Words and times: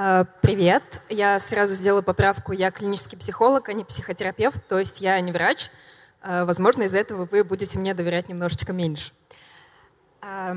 А, 0.00 0.26
привет. 0.42 0.84
Я 1.08 1.40
сразу 1.40 1.74
сделаю 1.74 2.04
поправку. 2.04 2.52
Я 2.52 2.70
клинический 2.70 3.18
психолог, 3.18 3.68
а 3.68 3.72
не 3.72 3.82
психотерапевт, 3.82 4.64
то 4.68 4.78
есть 4.78 5.00
я 5.00 5.20
не 5.20 5.32
врач. 5.32 5.72
А, 6.22 6.44
возможно, 6.44 6.84
из-за 6.84 6.98
этого 6.98 7.24
вы 7.28 7.42
будете 7.42 7.80
мне 7.80 7.94
доверять 7.94 8.28
немножечко 8.28 8.72
меньше. 8.72 9.10
А, 10.20 10.56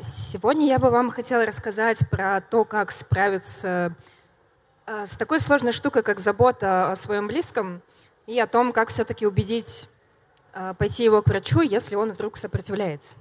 сегодня 0.00 0.66
я 0.66 0.78
бы 0.78 0.88
вам 0.88 1.10
хотела 1.10 1.44
рассказать 1.44 2.08
про 2.08 2.40
то, 2.40 2.64
как 2.64 2.90
справиться 2.90 3.94
с 4.86 5.10
такой 5.10 5.40
сложной 5.40 5.72
штукой, 5.72 6.02
как 6.02 6.18
забота 6.18 6.90
о 6.90 6.96
своем 6.96 7.26
близком, 7.26 7.82
и 8.26 8.40
о 8.40 8.46
том, 8.46 8.72
как 8.72 8.88
все-таки 8.88 9.26
убедить 9.26 9.90
пойти 10.78 11.04
его 11.04 11.20
к 11.20 11.26
врачу, 11.26 11.60
если 11.60 11.96
он 11.96 12.12
вдруг 12.12 12.38
сопротивляется. 12.38 13.14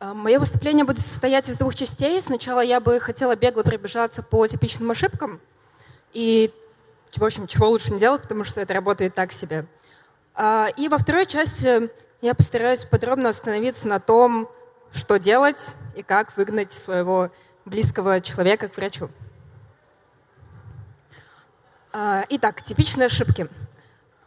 А, 0.00 0.14
Мое 0.14 0.38
выступление 0.38 0.84
будет 0.84 1.00
состоять 1.00 1.48
из 1.48 1.56
двух 1.56 1.74
частей. 1.74 2.20
Сначала 2.20 2.60
я 2.60 2.80
бы 2.80 3.00
хотела 3.00 3.34
бегло 3.34 3.62
пробежаться 3.62 4.22
по 4.22 4.46
типичным 4.46 4.92
ошибкам. 4.92 5.40
И, 6.12 6.52
в 7.16 7.24
общем, 7.24 7.48
чего 7.48 7.68
лучше 7.68 7.92
не 7.92 7.98
делать, 7.98 8.22
потому 8.22 8.44
что 8.44 8.60
это 8.60 8.74
работает 8.74 9.14
так 9.16 9.32
себе. 9.32 9.66
А, 10.34 10.68
и 10.76 10.88
во 10.88 10.98
второй 10.98 11.26
части 11.26 11.90
я 12.20 12.34
постараюсь 12.34 12.84
подробно 12.84 13.28
остановиться 13.28 13.88
на 13.88 13.98
том, 13.98 14.48
что 14.92 15.18
делать 15.18 15.74
и 15.96 16.04
как 16.04 16.36
выгнать 16.36 16.72
своего 16.72 17.30
близкого 17.64 18.20
человека 18.20 18.68
к 18.68 18.76
врачу. 18.76 19.10
А, 21.92 22.24
итак, 22.28 22.62
типичные 22.62 23.06
ошибки. 23.06 23.48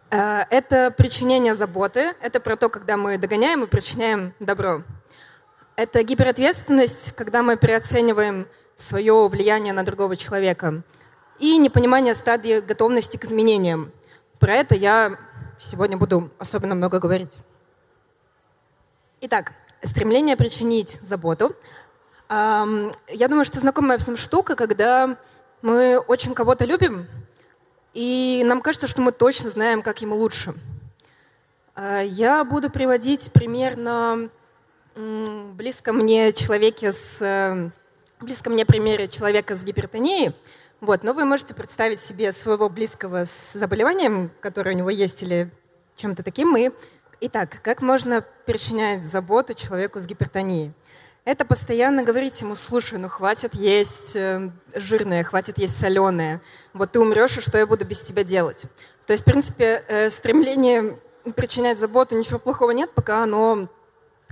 Это 0.09 0.91
причинение 0.91 1.55
заботы, 1.55 2.13
это 2.19 2.41
про 2.41 2.57
то, 2.57 2.67
когда 2.67 2.97
мы 2.97 3.17
догоняем 3.17 3.63
и 3.63 3.67
причиняем 3.67 4.33
добро. 4.41 4.83
Это 5.75 6.03
гиперответственность, 6.03 7.13
когда 7.15 7.43
мы 7.43 7.55
переоцениваем 7.55 8.47
свое 8.75 9.27
влияние 9.27 9.73
на 9.73 9.83
другого 9.83 10.15
человека. 10.15 10.83
И 11.39 11.57
непонимание 11.57 12.13
стадии 12.13 12.59
готовности 12.59 13.17
к 13.17 13.23
изменениям. 13.25 13.91
Про 14.39 14.55
это 14.55 14.75
я 14.75 15.17
сегодня 15.59 15.97
буду 15.97 16.29
особенно 16.37 16.75
много 16.75 16.99
говорить. 16.99 17.39
Итак, 19.21 19.53
стремление 19.81 20.35
причинить 20.35 20.99
заботу. 21.01 21.55
Я 22.29 23.27
думаю, 23.27 23.45
что 23.45 23.59
знакомая 23.59 23.97
всем 23.97 24.17
штука, 24.17 24.55
когда 24.55 25.17
мы 25.61 25.97
очень 25.99 26.33
кого-то 26.33 26.65
любим, 26.65 27.07
и 27.93 28.41
нам 28.45 28.61
кажется, 28.61 28.87
что 28.87 29.01
мы 29.01 29.11
точно 29.11 29.49
знаем, 29.49 29.81
как 29.81 30.01
ему 30.01 30.15
лучше. 30.15 30.53
А, 31.75 32.01
я 32.01 32.43
буду 32.45 32.69
приводить 32.69 33.31
примерно 33.33 34.29
близко 34.95 35.93
мне 35.93 36.31
человеке 36.33 36.91
с 36.91 37.21
э, 37.21 37.69
близко 38.19 38.49
мне 38.49 38.65
примере 38.65 39.07
человека 39.07 39.55
с 39.55 39.63
гипертонией. 39.63 40.35
Вот, 40.79 41.03
но 41.03 41.13
вы 41.13 41.25
можете 41.25 41.53
представить 41.53 42.01
себе 42.01 42.31
своего 42.31 42.67
близкого 42.69 43.25
с 43.25 43.53
заболеванием, 43.53 44.31
которое 44.39 44.73
у 44.73 44.77
него 44.77 44.89
есть, 44.89 45.21
или 45.21 45.51
чем-то 45.95 46.23
таким. 46.23 46.57
И, 46.57 46.71
итак, 47.19 47.61
как 47.63 47.81
можно 47.81 48.25
причинять 48.45 49.05
заботу 49.05 49.53
человеку 49.53 49.99
с 49.99 50.05
гипертонией? 50.05 50.73
Это 51.23 51.45
постоянно 51.45 52.03
говорить 52.03 52.41
ему, 52.41 52.55
слушай, 52.55 52.97
ну 52.97 53.07
хватит 53.07 53.53
есть 53.53 54.15
э, 54.15 54.49
жирное, 54.73 55.23
хватит 55.23 55.59
есть 55.59 55.79
соленое. 55.79 56.41
Вот 56.73 56.93
ты 56.93 56.99
умрешь, 56.99 57.37
и 57.37 57.41
что 57.41 57.59
я 57.59 57.67
буду 57.67 57.85
без 57.85 57.99
тебя 58.01 58.23
делать? 58.23 58.63
То 59.05 59.13
есть, 59.13 59.21
в 59.21 59.25
принципе, 59.25 59.83
э, 59.87 60.09
стремление 60.09 60.97
причинять 61.35 61.77
заботу, 61.77 62.17
ничего 62.17 62.39
плохого 62.39 62.71
нет, 62.71 62.91
пока 62.95 63.21
оно 63.21 63.69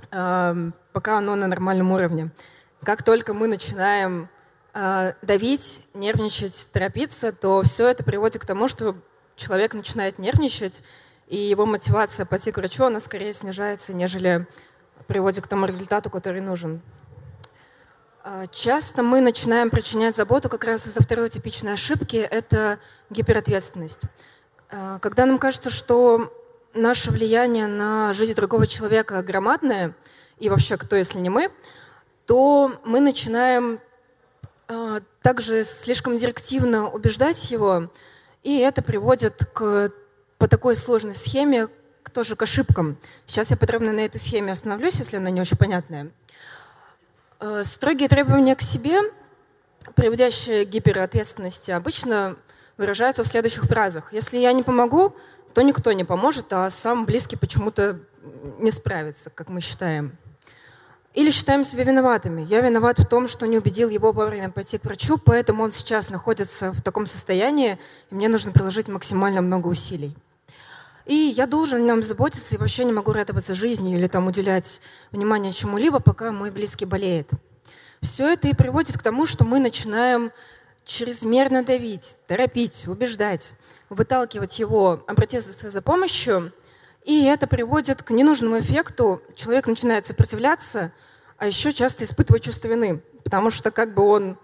пока 0.10 1.18
оно 1.18 1.36
на 1.36 1.48
нормальном 1.48 1.92
уровне. 1.92 2.32
Как 2.84 3.04
только 3.04 3.34
мы 3.34 3.48
начинаем 3.48 4.30
а, 4.74 5.14
давить, 5.22 5.82
нервничать, 5.94 6.68
торопиться, 6.72 7.32
то 7.32 7.64
все 7.64 7.88
это 7.88 8.04
приводит 8.04 8.42
к 8.42 8.46
тому, 8.46 8.68
что 8.68 8.96
человек 9.36 9.74
начинает 9.74 10.20
нервничать, 10.20 10.82
и 11.28 11.38
его 11.38 11.66
мотивация 11.66 12.26
пойти 12.26 12.52
к 12.52 12.58
врачу, 12.58 12.86
она 12.86 13.00
скорее 13.00 13.34
снижается, 13.34 13.94
нежели 13.94 14.48
приводит 15.08 15.44
к 15.44 15.48
тому 15.48 15.66
результату, 15.66 16.10
который 16.10 16.42
нужен. 16.42 16.82
А, 18.24 18.48
часто 18.48 19.02
мы 19.02 19.22
начинаем 19.22 19.70
причинять 19.70 20.16
заботу 20.16 20.50
как 20.50 20.64
раз 20.64 20.86
из-за 20.86 21.02
второй 21.02 21.30
типичной 21.30 21.74
ошибки– 21.74 22.18
это 22.32 22.80
гиперответственность. 23.10 24.02
А, 24.70 25.00
когда 25.00 25.26
нам 25.26 25.40
кажется, 25.40 25.72
что 25.72 26.32
наше 26.74 27.12
влияние 27.12 27.68
на 27.68 28.14
жизнь 28.14 28.34
другого 28.36 28.68
человека 28.68 29.22
громадное, 29.22 29.96
и 30.40 30.50
вообще 30.50 30.78
кто, 30.78 30.96
если 30.96 31.20
не 31.20 31.30
мы, 31.30 31.52
то 32.26 32.80
мы 32.86 33.00
начинаем 33.00 33.80
э, 34.68 35.02
также 35.22 35.66
слишком 35.66 36.18
директивно 36.18 36.90
убеждать 36.90 37.52
его, 37.52 37.92
и 38.44 38.58
это 38.60 38.82
приводит 38.82 39.46
к, 39.54 39.92
по 40.38 40.48
такой 40.48 40.76
сложной 40.76 41.16
схеме 41.16 41.68
тоже 42.14 42.36
к 42.36 42.42
ошибкам. 42.42 42.98
Сейчас 43.28 43.52
я 43.52 43.58
подробно 43.58 43.92
на 43.92 44.02
этой 44.02 44.20
схеме 44.20 44.52
остановлюсь, 44.52 44.96
если 44.96 45.18
она 45.18 45.30
не 45.30 45.42
очень 45.42 45.58
понятная. 45.58 46.12
Э, 47.40 47.64
строгие 47.66 48.10
требования 48.10 48.56
к 48.56 48.62
себе, 48.62 49.00
приводящие 49.96 50.66
к 50.66 50.70
гиперответственности, 50.70 51.72
обычно 51.72 52.36
выражаются 52.78 53.24
в 53.24 53.28
следующих 53.28 53.66
фразах. 53.66 54.14
Если 54.14 54.38
я 54.38 54.54
не 54.54 54.64
помогу, 54.64 55.16
то 55.54 55.62
никто 55.62 55.92
не 55.92 56.04
поможет, 56.04 56.52
а 56.54 56.70
сам 56.70 57.06
близкий 57.06 57.36
почему-то 57.36 58.00
не 58.60 58.72
справится, 58.72 59.30
как 59.30 59.50
мы 59.50 59.62
считаем. 59.62 60.18
Или 61.16 61.32
считаем 61.32 61.64
себя 61.64 61.84
виноватыми. 61.84 62.44
Я 62.44 62.62
виноват 62.62 63.00
в 63.00 63.08
том, 63.08 63.28
что 63.28 63.48
не 63.48 63.58
убедил 63.58 63.90
его 63.90 64.12
вовремя 64.12 64.52
пойти 64.52 64.78
к 64.78 64.84
врачу, 64.84 65.18
поэтому 65.18 65.64
он 65.64 65.74
сейчас 65.74 66.10
находится 66.10 66.72
в 66.72 66.82
таком 66.82 67.08
состоянии, 67.08 67.80
и 68.12 68.16
мне 68.16 68.30
нужно 68.30 68.52
приложить 68.52 68.88
максимально 68.88 69.42
много 69.42 69.68
усилий. 69.68 70.16
И 71.06 71.16
я 71.16 71.48
должен 71.48 71.80
о 71.80 71.86
нем 71.86 72.04
заботиться, 72.04 72.54
и 72.54 72.58
вообще 72.60 72.86
не 72.86 72.94
могу 72.94 73.12
радоваться 73.12 73.56
жизни 73.56 73.96
или 73.96 74.08
там 74.08 74.28
уделять 74.28 74.80
внимание 75.12 75.52
чему-либо, 75.52 76.00
пока 76.00 76.32
мой 76.32 76.52
близкий 76.52 76.86
болеет. 76.86 77.32
Все 78.02 78.32
это 78.32 78.48
и 78.48 78.54
приводит 78.54 78.98
к 78.98 79.02
тому, 79.02 79.26
что 79.26 79.44
мы 79.44 79.60
начинаем 79.60 80.32
чрезмерно 80.86 81.64
давить, 81.64 82.16
торопить, 82.28 82.88
убеждать 82.88 83.54
выталкивать 83.90 84.60
его, 84.60 85.04
обратиться 85.08 85.70
за 85.70 85.82
помощью, 85.82 86.54
и 87.04 87.24
это 87.24 87.48
приводит 87.48 88.04
к 88.04 88.12
ненужному 88.12 88.60
эффекту. 88.60 89.22
Человек 89.36 89.68
начинает 89.68 90.06
сопротивляться, 90.06 90.92
а 91.38 91.48
еще 91.48 91.72
часто 91.74 92.04
испытывать 92.04 92.44
чувство 92.44 92.68
вины, 92.68 93.02
потому 93.24 93.50
что 93.50 93.72
как 93.72 93.94
бы 93.94 94.04
он 94.04 94.38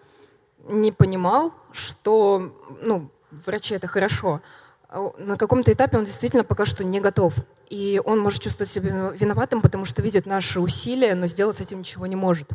не 0.67 0.91
понимал, 0.91 1.53
что 1.71 2.55
ну, 2.81 3.11
врачи 3.45 3.75
это 3.75 3.87
хорошо, 3.87 4.41
а 4.89 5.11
на 5.17 5.37
каком-то 5.37 5.71
этапе 5.71 5.97
он 5.97 6.05
действительно 6.05 6.43
пока 6.43 6.65
что 6.65 6.83
не 6.83 6.99
готов. 6.99 7.33
И 7.69 8.01
он 8.03 8.19
может 8.19 8.43
чувствовать 8.43 8.71
себя 8.71 9.11
виноватым, 9.11 9.61
потому 9.61 9.85
что 9.85 10.01
видит 10.01 10.25
наши 10.25 10.59
усилия, 10.59 11.15
но 11.15 11.27
сделать 11.27 11.57
с 11.57 11.61
этим 11.61 11.79
ничего 11.79 12.05
не 12.05 12.15
может. 12.15 12.47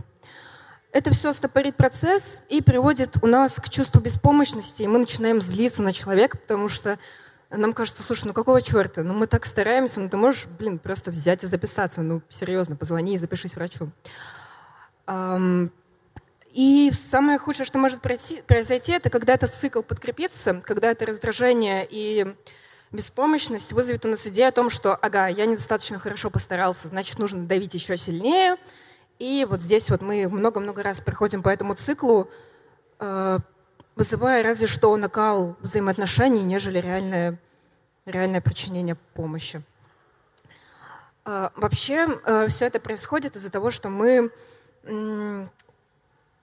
Это 0.93 1.11
все 1.11 1.33
стопорит 1.33 1.77
процесс 1.77 2.43
и 2.49 2.61
приводит 2.61 3.17
у 3.23 3.27
нас 3.29 3.55
к 3.55 3.69
чувству 3.69 4.01
беспомощности, 4.01 4.83
и 4.83 4.89
мы 4.89 4.99
начинаем 4.99 5.41
злиться 5.41 5.83
на 5.83 5.93
человека, 5.93 6.37
потому 6.37 6.69
что 6.69 6.99
нам 7.49 7.75
кажется, 7.75 8.03
слушай, 8.03 8.25
ну 8.25 8.33
какого 8.33 8.61
черта? 8.61 9.05
Ну 9.05 9.15
мы 9.15 9.29
так 9.29 9.47
стараемся, 9.47 10.01
ну 10.01 10.09
ты 10.09 10.17
можешь, 10.17 10.47
блин, 10.47 10.81
просто 10.81 11.13
взять 11.13 11.45
и 11.45 11.47
записаться, 11.47 12.03
ну 12.03 12.23
серьезно, 12.29 12.75
позвони 12.75 13.15
и 13.15 13.19
запишись 13.19 13.55
врачу. 13.55 13.91
И 16.53 16.93
самое 16.93 17.39
худшее, 17.39 17.67
что 17.67 17.79
может 17.79 18.01
произойти, 18.03 18.93
это 18.93 19.11
когда 19.11 19.35
этот 19.35 19.55
цикл 19.55 19.83
подкрепится, 19.83 20.55
когда 20.55 20.91
это 20.91 21.07
раздражение 21.07 21.87
и 21.89 22.35
беспомощность 22.91 23.73
вызовет 23.73 24.05
у 24.05 24.09
нас 24.09 24.27
идею 24.27 24.49
о 24.49 24.53
том, 24.53 24.71
что, 24.71 24.97
ага, 24.97 25.29
я 25.29 25.47
недостаточно 25.47 26.01
хорошо 26.01 26.31
постарался, 26.31 26.89
значит, 26.89 27.21
нужно 27.21 27.47
давить 27.47 27.75
еще 27.75 27.97
сильнее, 27.97 28.57
и 29.21 29.45
вот 29.45 29.61
здесь 29.61 29.91
вот 29.91 30.01
мы 30.01 30.27
много-много 30.29 30.83
раз 30.83 31.03
проходим 31.03 31.43
по 31.43 31.51
этому 31.51 31.75
циклу, 31.75 32.31
э, 32.99 33.39
вызывая 33.95 34.43
разве 34.43 34.67
что 34.67 34.97
накал 34.97 35.57
взаимоотношений, 35.61 36.43
нежели 36.43 36.79
реальное, 36.79 37.39
реальное 38.07 38.41
причинение 38.41 38.97
помощи. 39.13 39.63
Э, 41.27 41.51
вообще 41.55 42.09
э, 42.25 42.49
все 42.49 42.65
это 42.65 42.81
происходит 42.81 43.37
из-за 43.37 43.51
того, 43.51 43.71
что 43.71 43.91
мы 43.91 44.33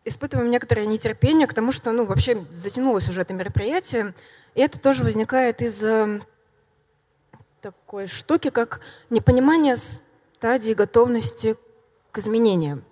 испытываем 0.06 0.52
некоторое 0.52 0.86
нетерпение 0.86 1.48
к 1.48 1.56
тому, 1.56 1.72
что 1.72 1.92
ну, 1.92 2.06
вообще 2.06 2.46
затянулось 2.52 3.10
уже 3.10 3.22
это 3.22 3.34
мероприятие. 3.34 4.14
И 4.54 4.62
это 4.62 4.80
тоже 4.80 5.04
возникает 5.04 5.64
из 5.64 5.84
такой 7.60 8.06
штуки, 8.06 8.52
как 8.52 8.82
непонимание 9.10 9.76
стадии 9.76 10.74
готовности 10.74 11.58
изменениям. 12.16 12.84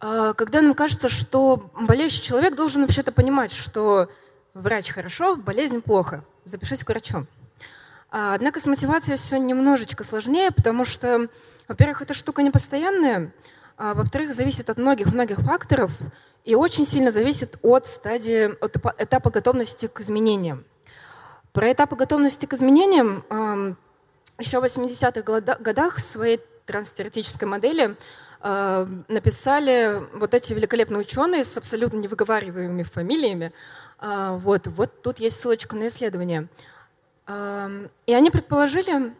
А, 0.00 0.34
когда 0.34 0.60
нам 0.60 0.74
кажется, 0.74 1.08
что 1.08 1.70
болеющий 1.74 2.22
человек 2.22 2.56
должен 2.56 2.82
вообще-то 2.82 3.10
понимать, 3.10 3.52
что 3.52 4.10
врач 4.52 4.90
хорошо, 4.90 5.36
болезнь 5.36 5.80
плохо, 5.80 6.24
запишись 6.44 6.84
к 6.84 6.88
врачу. 6.90 7.26
А, 8.10 8.34
однако 8.34 8.60
с 8.60 8.66
мотивацией 8.66 9.16
все 9.16 9.38
немножечко 9.38 10.04
сложнее, 10.04 10.50
потому 10.50 10.84
что, 10.84 11.28
во-первых, 11.68 12.02
эта 12.02 12.12
штука 12.12 12.42
не 12.42 12.50
постоянная, 12.50 13.32
а 13.76 13.94
во-вторых, 13.94 14.34
зависит 14.34 14.68
от 14.68 14.76
многих-многих 14.76 15.38
факторов 15.38 15.92
и 16.44 16.54
очень 16.54 16.86
сильно 16.86 17.10
зависит 17.10 17.58
от 17.62 17.86
стадии, 17.86 18.52
от 18.62 18.76
этапа 18.98 19.30
готовности 19.30 19.86
к 19.86 20.00
изменениям. 20.00 20.64
Про 21.52 21.72
этапы 21.72 21.96
готовности 21.96 22.46
к 22.46 22.52
изменениям 22.52 23.24
еще 24.38 24.60
в 24.60 24.64
80-х 24.64 25.56
годах 25.58 25.96
в 25.96 26.00
своей 26.00 26.40
транстеоретической 26.66 27.46
модели 27.46 27.96
э, 28.40 28.86
написали 29.08 30.02
вот 30.14 30.34
эти 30.34 30.52
великолепные 30.52 31.00
ученые 31.00 31.44
с 31.44 31.56
абсолютно 31.56 31.98
невыговариваемыми 31.98 32.82
фамилиями. 32.82 33.52
Э, 34.00 34.36
вот, 34.38 34.66
вот 34.66 35.02
тут 35.02 35.18
есть 35.20 35.40
ссылочка 35.40 35.76
на 35.76 35.88
исследование. 35.88 36.48
Э, 37.26 37.88
и 38.06 38.14
они 38.14 38.30
предположили, 38.30 39.14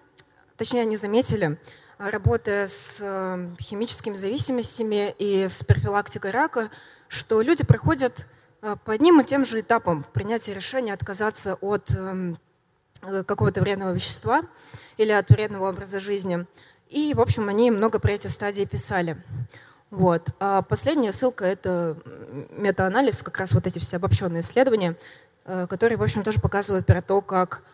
точнее, 0.57 0.83
они 0.83 0.97
заметили, 0.97 1.59
работая 1.99 2.67
с 2.67 2.99
химическими 3.61 4.17
зависимостями 4.17 5.15
и 5.19 5.47
с 5.47 5.63
профилактикой 5.63 6.33
рака, 6.33 6.71
что 7.09 7.41
люди 7.41 7.63
проходят 7.65 8.27
по 8.61 8.93
одним 8.93 9.21
и 9.21 9.25
тем 9.25 9.45
же 9.45 9.61
этапам 9.61 10.03
в 10.03 10.09
принятии 10.09 10.51
решения 10.51 10.93
отказаться 10.93 11.55
от 11.61 11.91
эм, 11.95 12.37
какого-то 13.27 13.61
вредного 13.61 13.93
вещества 13.93 14.43
или 14.97 15.13
от 15.13 15.31
вредного 15.31 15.71
образа 15.71 16.01
жизни. 16.01 16.47
И, 16.95 17.13
в 17.13 17.21
общем, 17.21 17.49
они 17.49 17.73
много 17.73 17.99
про 17.99 18.13
эти 18.13 18.29
стадии 18.29 18.65
писали. 18.65 19.17
Вот. 19.91 20.29
А 20.39 20.63
последняя 20.63 21.13
ссылка— 21.13 21.45
это 21.47 21.97
метаанализ, 22.57 23.21
как 23.25 23.39
раз 23.39 23.51
вот 23.51 23.67
эти 23.67 23.81
все 23.81 23.97
обобщенные 23.97 24.43
исследования, 24.43 24.97
которые, 25.45 25.99
в 25.99 26.03
общем, 26.05 26.23
тоже 26.23 26.41
показывают 26.41 26.87
про 26.87 27.03
то, 27.03 27.21
как 27.21 27.65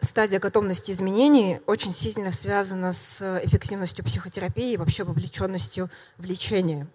стадия 0.00 0.38
готовности 0.38 0.90
изменений 0.90 1.62
очень 1.64 1.94
сильно 1.94 2.30
связана 2.30 2.92
с 2.92 3.22
эффективностью 3.42 4.04
психотерапии 4.04 4.72
и 4.74 4.76
вообще 4.76 5.04
вовлеченностью 5.04 5.88
в 6.18 6.26
лечение. 6.26 6.86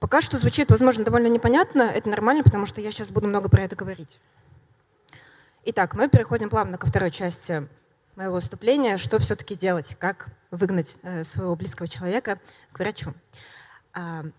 Пока 0.00 0.22
что 0.22 0.38
звучит, 0.38 0.70
возможно, 0.70 1.04
довольно 1.04 1.26
непонятно. 1.26 1.82
Это 1.82 2.08
нормально, 2.08 2.42
потому 2.42 2.64
что 2.64 2.80
я 2.80 2.90
сейчас 2.90 3.10
буду 3.10 3.26
много 3.26 3.50
про 3.50 3.64
это 3.64 3.76
говорить. 3.76 4.18
Итак, 5.66 5.94
мы 5.94 6.08
переходим 6.08 6.48
плавно 6.48 6.78
ко 6.78 6.86
второй 6.86 7.10
части 7.10 7.68
моего 8.18 8.34
выступления. 8.34 8.98
Что 8.98 9.20
все-таки 9.20 9.54
делать? 9.54 9.96
Как 10.00 10.26
выгнать 10.50 10.96
э, 11.02 11.22
своего 11.22 11.54
близкого 11.54 11.86
человека 11.86 12.40
к 12.72 12.78
врачу? 12.80 13.14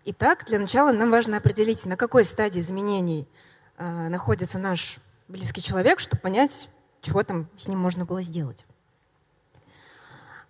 Итак, 0.06 0.46
для 0.46 0.60
начала 0.60 0.92
нам 0.92 1.10
важно 1.10 1.38
определить, 1.38 1.86
на 1.86 1.98
какой 1.98 2.24
стадии 2.24 2.60
изменений 2.60 3.28
э, 3.78 4.10
находится 4.10 4.60
наш 4.60 5.00
близкий 5.28 5.62
человек, 5.62 6.00
чтобы 6.00 6.22
понять, 6.22 6.70
чего 7.02 7.24
там 7.24 7.48
с 7.58 7.68
ним 7.68 7.80
можно 7.80 8.06
было 8.06 8.22
сделать. 8.22 8.66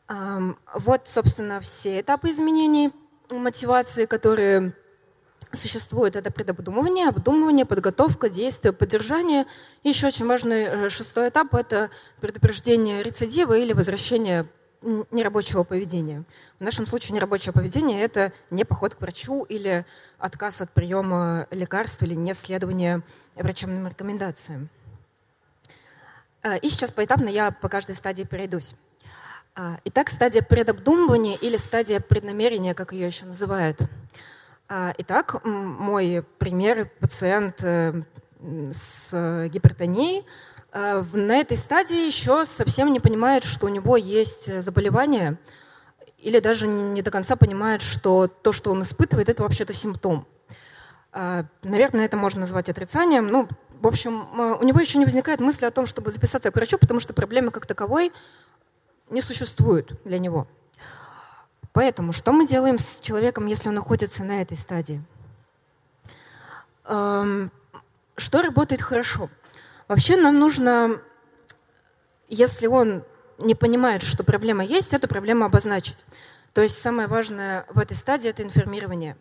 Вот, 0.07 1.07
собственно, 1.07 1.59
все 1.59 2.01
этапы 2.01 2.29
изменений 2.31 2.91
мотивации, 3.29 4.05
которые 4.05 4.73
существуют. 5.53 6.15
Это 6.15 6.31
предобдумывание, 6.31 7.07
обдумывание, 7.07 7.65
подготовка, 7.65 8.29
действие, 8.29 8.73
поддержание. 8.73 9.45
И 9.83 9.89
еще 9.89 10.07
очень 10.07 10.25
важный 10.25 10.63
э, 10.63 10.89
шестой 10.89 11.29
этап– 11.29 11.53
это 11.55 11.89
предупреждение 12.21 13.03
рецидива 13.03 13.57
или 13.57 13.73
возвращение 13.73 14.45
нерабочего 15.11 15.63
поведения. 15.63 16.23
В 16.59 16.63
нашем 16.63 16.87
случае 16.87 17.15
нерабочее 17.15 17.51
поведение– 17.51 18.01
это 18.03 18.31
не 18.49 18.63
поход 18.63 18.95
к 18.95 19.01
врачу 19.01 19.43
или 19.43 19.85
отказ 20.17 20.61
от 20.61 20.71
приема 20.71 21.47
лекарств 21.51 22.01
или 22.03 22.13
не 22.13 22.33
следование 22.33 23.01
врачебным 23.35 23.87
рекомендациям. 23.87 24.69
Э, 26.43 26.57
и 26.59 26.69
сейчас 26.69 26.91
поэтапно 26.91 27.29
я 27.29 27.51
по 27.51 27.69
каждой 27.69 27.95
стадии 27.95 28.23
пройдусь. 28.23 28.75
Э, 29.55 29.77
итак, 29.83 30.09
стадия 30.09 30.41
предобдумывания 30.41 31.35
или 31.35 31.57
стадия 31.57 31.99
преднамерения, 31.99 32.73
как 32.73 32.93
ее 32.93 33.07
еще 33.07 33.25
называют. 33.25 33.81
Э, 34.69 34.93
итак, 34.97 35.43
мой 35.43 36.23
пример– 36.37 36.89
пациент 36.99 37.59
с 37.61 39.49
гипертонией– 39.51 40.25
Э, 40.71 41.03
на 41.13 41.37
этой 41.37 41.57
стадии 41.57 42.05
еще 42.05 42.45
совсем 42.45 42.91
не 42.93 42.99
понимает, 42.99 43.43
что 43.43 43.65
у 43.65 43.69
него 43.69 43.97
есть 43.97 44.61
заболевание, 44.61 45.37
или 46.17 46.39
даже 46.39 46.67
не 46.67 47.01
до 47.01 47.11
конца 47.11 47.35
понимает, 47.35 47.81
что 47.81 48.27
то, 48.27 48.51
что 48.51 48.71
он 48.71 48.81
испытывает, 48.81 49.29
это 49.29 49.43
вообще-то 49.43 49.73
симптом. 49.73 50.27
Э, 51.13 51.43
наверное, 51.63 52.05
это 52.05 52.17
можно 52.17 52.41
назвать 52.41 52.69
отрицанием. 52.69 53.27
Ну, 53.27 53.47
в 53.81 53.87
общем, 53.87 54.27
э, 54.37 54.57
у 54.59 54.63
него 54.63 54.79
еще 54.79 54.99
не 54.99 55.05
возникает 55.05 55.39
мысли 55.39 55.65
о 55.65 55.71
том, 55.71 55.87
чтобы 55.87 56.11
записаться 56.11 56.51
к 56.51 56.55
врачу, 56.55 56.77
потому 56.77 56.99
что 56.99 57.13
проблемы 57.13 57.51
как 57.51 57.65
таковой 57.65 58.11
не 59.09 59.21
существует 59.21 59.99
для 60.03 60.19
него. 60.19 60.47
Поэтому 61.73 62.13
что 62.13 62.31
мы 62.31 62.47
делаем 62.47 62.79
с 62.79 62.99
человеком, 62.99 63.45
если 63.45 63.69
он 63.69 63.75
находится 63.75 64.23
на 64.23 64.41
этой 64.41 64.57
стадии? 64.57 65.03
Эм, 66.85 67.51
что 68.17 68.41
работает 68.41 68.81
хорошо? 68.81 69.29
Вообще 69.87 70.17
нам 70.17 70.39
нужно, 70.39 71.01
если 72.27 72.67
он 72.67 73.03
не 73.37 73.55
понимает, 73.55 74.03
что 74.03 74.23
проблема 74.23 74.63
есть, 74.63 74.93
эту 74.93 75.07
проблему 75.07 75.45
обозначить. 75.45 76.03
То 76.53 76.61
есть 76.61 76.81
самое 76.81 77.07
важное 77.07 77.65
в 77.69 77.79
этой 77.79 77.95
стадии– 77.95 78.29
это 78.31 78.43
информирование. 78.43 79.15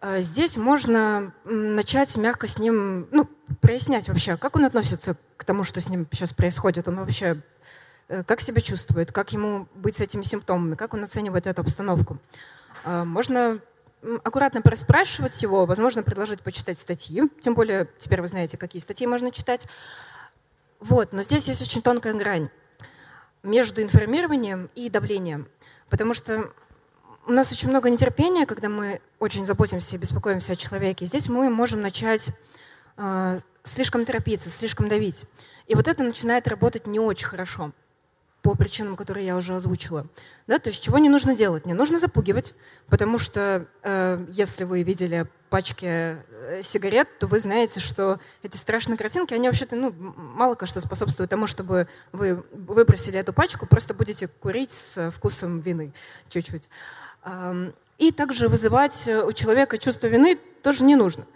А 0.00 0.20
здесь 0.20 0.56
можно 0.56 1.32
начать 1.44 2.16
мягко 2.16 2.46
с 2.46 2.58
ним, 2.58 3.08
ну, 3.10 3.28
прояснять 3.60 4.08
вообще, 4.08 4.36
как 4.36 4.56
он 4.56 4.64
относится 4.64 5.16
к 5.36 5.44
тому, 5.44 5.64
что 5.64 5.80
с 5.80 5.88
ним 5.88 6.06
сейчас 6.12 6.32
происходит. 6.32 6.86
Он 6.86 6.96
вообще 6.96 7.26
э, 7.26 7.40
как 8.08 8.40
себя 8.40 8.60
чувствует, 8.60 9.12
как 9.12 9.32
ему 9.32 9.68
быть 9.74 9.98
с 9.98 10.00
этими 10.00 10.22
симптомами, 10.22 10.74
как 10.74 10.94
он 10.94 11.04
оценивает 11.04 11.46
эту 11.46 11.60
обстановку. 11.60 12.18
А 12.84 13.04
можно 13.04 13.60
аккуратно 14.24 14.62
проспрашивать 14.62 15.42
его, 15.42 15.66
возможно, 15.66 16.02
предложить 16.02 16.40
почитать 16.40 16.78
статьи, 16.78 17.22
тем 17.40 17.54
более 17.54 17.88
теперь 17.98 18.20
вы 18.20 18.28
знаете, 18.28 18.56
какие 18.56 18.80
статьи 18.80 19.06
можно 19.06 19.30
читать. 19.30 19.66
Вот, 20.80 21.12
но 21.12 21.22
здесь 21.22 21.48
есть 21.48 21.60
очень 21.60 21.82
тонкая 21.82 22.14
грань 22.14 22.50
между 23.42 23.82
информированием 23.82 24.70
и 24.74 24.88
давлением, 24.88 25.48
потому 25.90 26.14
что 26.14 26.52
у 27.26 27.32
нас 27.32 27.52
очень 27.52 27.68
много 27.68 27.90
нетерпения, 27.90 28.46
когда 28.46 28.68
мы 28.68 29.00
очень 29.18 29.44
заботимся 29.44 29.96
и 29.96 29.98
беспокоимся 29.98 30.52
о 30.52 30.56
человеке. 30.56 31.04
Здесь 31.04 31.28
мы 31.28 31.50
можем 31.50 31.82
начать 31.82 32.30
э, 32.96 33.38
слишком 33.64 34.04
торопиться, 34.06 34.48
слишком 34.48 34.88
давить. 34.88 35.26
И 35.66 35.74
вот 35.74 35.88
это 35.88 36.02
начинает 36.02 36.48
работать 36.48 36.86
не 36.86 37.00
очень 37.00 37.26
хорошо 37.26 37.72
по 38.48 38.56
причинам, 38.56 38.96
которые 38.96 39.26
я 39.26 39.36
уже 39.36 39.54
озвучила. 39.54 40.06
Да, 40.46 40.58
то 40.58 40.70
есть 40.70 40.82
чего 40.82 40.96
не 40.96 41.10
нужно 41.10 41.36
делать? 41.36 41.66
Не 41.66 41.74
нужно 41.74 41.98
запугивать, 41.98 42.54
потому 42.86 43.18
что 43.18 43.66
э, 43.82 44.24
если 44.30 44.64
вы 44.64 44.82
видели 44.82 45.26
пачки 45.50 45.84
э, 45.84 46.62
сигарет, 46.64 47.18
то 47.18 47.26
вы 47.26 47.40
знаете, 47.40 47.78
что 47.78 48.20
эти 48.42 48.56
страшные 48.56 48.96
картинки, 48.96 49.34
они 49.34 49.48
вообще-то 49.48 49.76
ну, 49.76 49.92
мало 49.92 50.54
кажется 50.54 50.80
способствуют 50.80 51.28
тому, 51.28 51.46
чтобы 51.46 51.88
вы 52.12 52.42
выбросили 52.52 53.18
эту 53.18 53.34
пачку, 53.34 53.66
просто 53.66 53.92
будете 53.92 54.28
курить 54.28 54.72
с 54.72 55.10
вкусом 55.10 55.60
вины 55.60 55.92
чуть-чуть. 56.30 56.70
Э, 57.24 57.70
и 57.98 58.12
также 58.12 58.48
вызывать 58.48 59.06
у 59.26 59.32
человека 59.32 59.76
чувство 59.76 60.06
вины 60.06 60.38
тоже 60.62 60.84
не 60.84 60.96
нужно. 60.96 61.26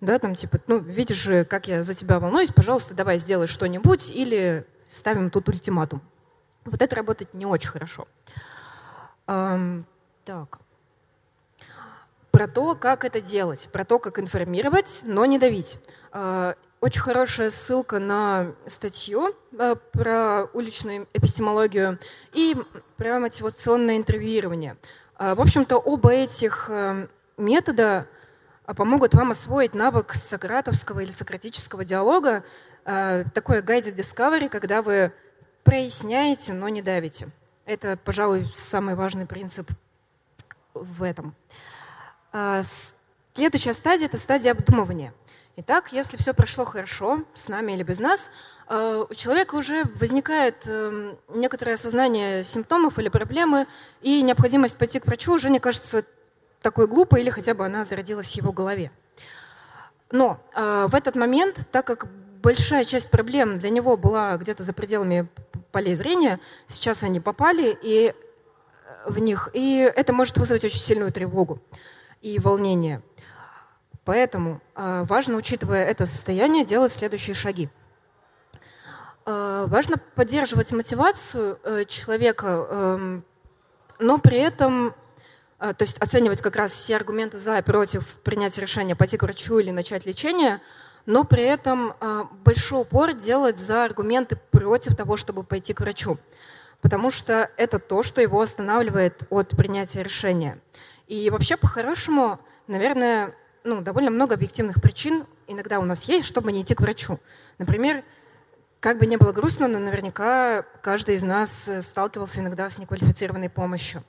Да, 0.00 0.20
там 0.20 0.36
типа, 0.36 0.60
ну, 0.68 0.78
видишь 0.78 1.16
же, 1.16 1.44
как 1.44 1.66
я 1.66 1.82
за 1.82 1.94
тебя 1.94 2.20
волнуюсь, 2.20 2.50
пожалуйста, 2.50 2.94
давай 2.94 3.18
сделай 3.18 3.48
что-нибудь 3.48 4.10
или 4.14 4.64
ставим 4.92 5.28
тут 5.30 5.48
ультиматум. 5.48 6.02
Вот 6.64 6.80
это 6.80 6.96
работает 6.96 7.34
не 7.34 7.46
очень 7.46 7.70
хорошо. 7.70 8.06
Так. 9.26 10.58
Про 12.32 12.48
то, 12.48 12.74
как 12.74 13.04
это 13.04 13.20
делать, 13.20 13.68
про 13.70 13.84
то, 13.84 13.98
как 13.98 14.18
информировать, 14.18 15.00
но 15.04 15.26
не 15.26 15.38
давить. 15.38 15.78
Э, 16.12 16.54
очень 16.80 17.02
хорошая 17.02 17.50
ссылка 17.50 17.98
на 17.98 18.54
статью 18.66 19.36
э, 19.58 19.76
про 19.92 20.46
уличную 20.54 21.06
эпистемологию 21.12 21.98
и 22.32 22.56
про 22.96 23.20
мотивационное 23.20 23.98
интервьюирование. 23.98 24.78
Э, 25.18 25.34
в 25.34 25.42
общем-то, 25.42 25.76
оба 25.76 26.10
этих 26.10 26.70
метода 27.36 28.06
помогут 28.64 29.14
вам 29.14 29.32
освоить 29.32 29.74
навык 29.74 30.14
сократовского 30.14 31.00
или 31.00 31.10
сократического 31.12 31.84
диалога, 31.84 32.44
такое 32.84 33.62
guided 33.62 33.94
discovery, 33.94 34.48
когда 34.48 34.82
вы 34.82 35.12
проясняете, 35.64 36.52
но 36.52 36.68
не 36.68 36.82
давите. 36.82 37.28
Это, 37.64 37.96
пожалуй, 37.96 38.46
самый 38.56 38.94
важный 38.94 39.26
принцип 39.26 39.70
в 40.74 41.02
этом. 41.02 41.34
А, 42.32 42.62
следующая 43.34 43.72
стадия– 43.72 44.06
это 44.08 44.16
стадия 44.16 44.52
обдумывания. 44.52 45.14
Итак, 45.56 45.92
если 45.92 46.16
все 46.16 46.32
прошло 46.32 46.64
хорошо, 46.64 47.24
с 47.34 47.48
нами 47.48 47.72
или 47.72 47.82
без 47.82 47.98
нас, 47.98 48.30
а, 48.68 49.06
у 49.08 49.14
человека 49.14 49.54
уже 49.54 49.84
возникает 49.96 50.66
эм, 50.66 51.18
некоторое 51.28 51.74
осознание 51.74 52.42
симптомов 52.42 52.98
или 52.98 53.10
проблемы, 53.10 53.66
и 54.00 54.22
необходимость 54.22 54.78
пойти 54.78 54.98
к 54.98 55.06
врачу 55.06 55.34
уже 55.34 55.50
не 55.50 55.60
кажется 55.60 56.04
такой 56.62 56.86
глупой, 56.86 57.20
или 57.20 57.30
хотя 57.30 57.54
бы 57.54 57.66
она 57.66 57.84
зародилась 57.84 58.32
в 58.32 58.34
его 58.34 58.50
голове. 58.50 58.90
Но 60.10 60.40
а, 60.54 60.88
в 60.88 60.94
этот 60.94 61.16
момент, 61.16 61.60
так 61.70 61.86
как 61.86 62.06
большая 62.42 62.84
часть 62.84 63.10
проблем 63.10 63.58
для 63.58 63.70
него 63.70 63.96
была 63.96 64.36
где-то 64.36 64.62
за 64.62 64.72
пределами 64.72 65.28
полей 65.72 65.94
зрения, 65.94 66.38
сейчас 66.68 67.02
они 67.02 67.18
попали, 67.20 67.76
и 67.82 68.14
в 69.06 69.18
них, 69.18 69.48
и 69.52 69.78
это 69.78 70.12
может 70.12 70.38
вызвать 70.38 70.64
очень 70.64 70.78
сильную 70.78 71.12
тревогу 71.12 71.60
и 72.20 72.38
волнение. 72.38 73.02
Поэтому 74.04 74.60
э, 74.74 75.04
важно, 75.08 75.36
учитывая 75.36 75.84
это 75.84 76.06
состояние, 76.06 76.64
делать 76.64 76.92
следующие 76.92 77.34
шаги. 77.34 77.68
Э, 79.24 79.66
важно 79.68 79.98
поддерживать 79.98 80.72
мотивацию 80.72 81.58
э, 81.62 81.84
человека, 81.84 82.66
э, 82.68 83.20
но 83.98 84.18
при 84.18 84.38
этом 84.38 84.94
то 85.58 85.76
есть 85.78 85.96
оценивать 85.98 86.40
как 86.40 86.56
раз 86.56 86.72
все 86.72 86.96
аргументы 86.96 87.38
за 87.38 87.58
и 87.58 87.62
против 87.62 88.16
принятия 88.24 88.60
решения 88.60 88.96
пойти 88.96 89.16
к 89.16 89.22
врачу 89.22 89.60
или 89.60 89.70
начать 89.70 90.04
лечение, 90.04 90.60
но 91.06 91.24
при 91.24 91.42
этом 91.42 91.94
большой 92.44 92.82
упор 92.82 93.14
делать 93.14 93.58
за 93.58 93.84
аргументы 93.84 94.36
против 94.50 94.96
того, 94.96 95.16
чтобы 95.16 95.42
пойти 95.42 95.74
к 95.74 95.80
врачу, 95.80 96.18
потому 96.80 97.10
что 97.10 97.50
это 97.56 97.78
то, 97.78 98.02
что 98.02 98.20
его 98.20 98.40
останавливает 98.40 99.24
от 99.30 99.50
принятия 99.50 100.02
решения. 100.02 100.58
И 101.06 101.30
вообще, 101.30 101.56
по-хорошему, 101.56 102.38
наверное, 102.66 103.34
ну, 103.64 103.80
довольно 103.80 104.10
много 104.10 104.34
объективных 104.34 104.80
причин 104.80 105.26
иногда 105.46 105.78
у 105.78 105.84
нас 105.84 106.04
есть, 106.04 106.26
чтобы 106.26 106.52
не 106.52 106.62
идти 106.62 106.74
к 106.74 106.80
врачу. 106.80 107.20
Например, 107.58 108.04
как 108.80 108.98
бы 108.98 109.06
не 109.06 109.16
было 109.16 109.32
грустно, 109.32 109.68
но 109.68 109.78
наверняка 109.78 110.62
каждый 110.82 111.14
из 111.14 111.22
нас 111.22 111.68
э, 111.68 111.82
сталкивался 111.82 112.40
иногда 112.40 112.68
с 112.68 112.78
неквалифицированной 112.78 113.48
помощью. 113.48 114.02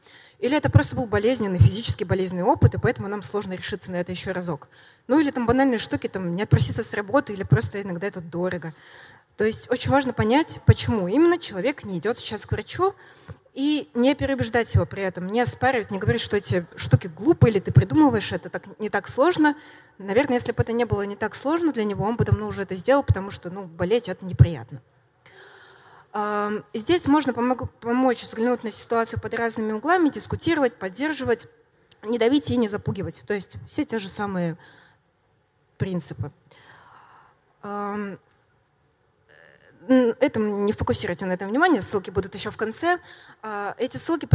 Или 0.43 0.57
это 0.57 0.69
просто 0.69 0.97
был 0.97 1.05
болезненный, 1.05 1.57
физически 1.57 2.03
болезненный 2.03 2.43
опыт, 2.43 2.73
и 2.73 2.77
поэтому 2.77 3.07
нам 3.07 3.23
сложно 3.23 3.53
решиться 3.53 3.93
на 3.93 3.95
это 3.95 4.11
еще 4.11 4.33
разок. 4.33 4.67
Ну 5.07 5.17
или 5.17 5.31
там 5.31 5.45
банальные 5.45 5.77
штуки, 5.77 6.09
там 6.09 6.35
не 6.35 6.43
отпроситься 6.43 6.83
с 6.83 6.93
работы, 6.93 7.31
или 7.31 7.43
просто 7.43 7.81
иногда 7.81 8.07
это 8.07 8.19
дорого. 8.19 8.73
То 9.37 9.45
есть 9.45 9.71
очень 9.71 9.89
важно 9.89 10.11
понять, 10.11 10.59
почему 10.65 11.07
именно 11.07 11.37
человек 11.37 11.85
не 11.85 11.97
идет 11.97 12.19
сейчас 12.19 12.45
к 12.45 12.51
врачу, 12.51 12.93
и 13.53 13.89
не 13.93 14.15
переубеждать 14.15 14.73
его 14.73 14.85
при 14.85 15.03
этом, 15.03 15.27
не 15.27 15.39
оспаривать, 15.39 15.91
не 15.91 15.97
говорить, 15.97 16.21
что 16.21 16.35
эти 16.35 16.65
штуки 16.75 17.07
глупые 17.07 17.53
или 17.53 17.59
ты 17.61 17.71
придумываешь, 17.71 18.33
это 18.33 18.49
так, 18.49 18.63
не 18.79 18.89
так 18.89 19.07
сложно. 19.07 19.55
Наверное, 19.97 20.33
если 20.33 20.51
бы 20.51 20.61
это 20.61 20.73
не 20.73 20.83
было 20.83 21.03
не 21.03 21.15
так 21.15 21.35
сложно 21.35 21.71
для 21.71 21.85
него, 21.85 22.03
он 22.03 22.17
бы 22.17 22.25
давно 22.25 22.47
уже 22.47 22.63
это 22.63 22.75
сделал, 22.75 23.03
потому 23.03 23.31
что 23.31 23.49
ну, 23.49 23.63
болеть 23.63 24.09
это 24.09 24.25
неприятно. 24.25 24.81
Здесь 26.73 27.07
можно 27.07 27.33
помочь 27.33 28.23
взглянуть 28.23 28.63
на 28.63 28.71
ситуацию 28.71 29.19
под 29.19 29.33
разными 29.33 29.71
углами, 29.71 30.09
дискутировать, 30.09 30.75
поддерживать, 30.75 31.47
не 32.03 32.19
давить 32.19 32.51
и 32.51 32.55
не 32.55 32.67
запугивать. 32.67 33.23
То 33.25 33.33
есть 33.33 33.55
все 33.67 33.83
те 33.83 33.97
же 33.97 34.09
самые 34.09 34.57
принципы 35.77 36.31
этом 39.87 40.65
не 40.65 40.73
фокусируйте 40.73 41.25
на 41.25 41.33
этом 41.33 41.49
внимание, 41.49 41.81
ссылки 41.81 42.09
будут 42.09 42.35
еще 42.35 42.51
в 42.51 42.57
конце. 42.57 42.99
А, 43.41 43.75
эти 43.77 43.97
ссылки 43.97 44.25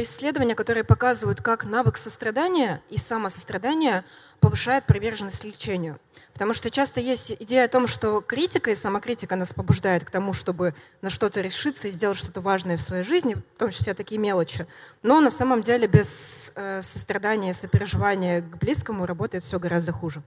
исследования, 0.00 0.54
которые 0.54 0.84
показывают, 0.84 1.42
как 1.42 1.64
навык 1.64 1.98
сострадания 1.98 2.80
и 2.88 2.96
самосострадания 2.96 4.04
повышает 4.40 4.86
приверженность 4.86 5.44
лечению. 5.44 5.98
Потому 6.32 6.54
что 6.54 6.70
часто 6.70 7.00
есть 7.00 7.36
идея 7.40 7.64
о 7.64 7.68
том, 7.68 7.86
что 7.86 8.20
критика 8.22 8.70
и 8.70 8.74
самокритика 8.74 9.36
нас 9.36 9.52
побуждает 9.52 10.04
к 10.04 10.10
тому, 10.10 10.32
чтобы 10.32 10.74
на 11.02 11.10
что-то 11.10 11.40
решиться 11.40 11.88
и 11.88 11.90
сделать 11.90 12.16
что-то 12.16 12.40
важное 12.40 12.76
в 12.76 12.80
своей 12.80 13.02
жизни, 13.02 13.34
в 13.34 13.58
том 13.58 13.70
числе 13.70 13.92
такие 13.92 14.18
мелочи. 14.20 14.66
Но 15.02 15.20
на 15.20 15.30
самом 15.30 15.62
деле 15.62 15.86
без 15.86 16.52
э, 16.54 16.80
сострадания, 16.82 17.52
сопереживания 17.52 18.40
к 18.40 18.56
близкому 18.56 19.04
работает 19.04 19.44
все 19.44 19.58
гораздо 19.58 19.92
хуже. 19.92 20.22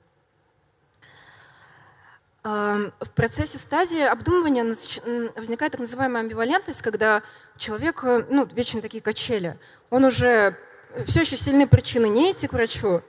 В 2.45 3.09
процессе 3.15 3.57
стадии 3.57 4.01
обдумывания 4.01 4.63
возникает 5.35 5.71
так 5.71 5.81
называемая 5.81 6.21
амбивалентность, 6.21 6.83
когда 6.83 7.23
человек, 7.57 8.03
э, 8.03 8.23
ну, 8.29 8.45
вечно 8.45 8.81
такие 8.81 9.01
качели. 9.01 9.57
Он 9.89 10.05
уже 10.05 10.55
э, 10.91 11.05
все 11.05 11.21
еще 11.21 11.37
сильные 11.37 11.65
причины 11.65 12.07
не 12.07 12.31
идти 12.31 12.47
к 12.47 12.53
врачу, 12.53 13.01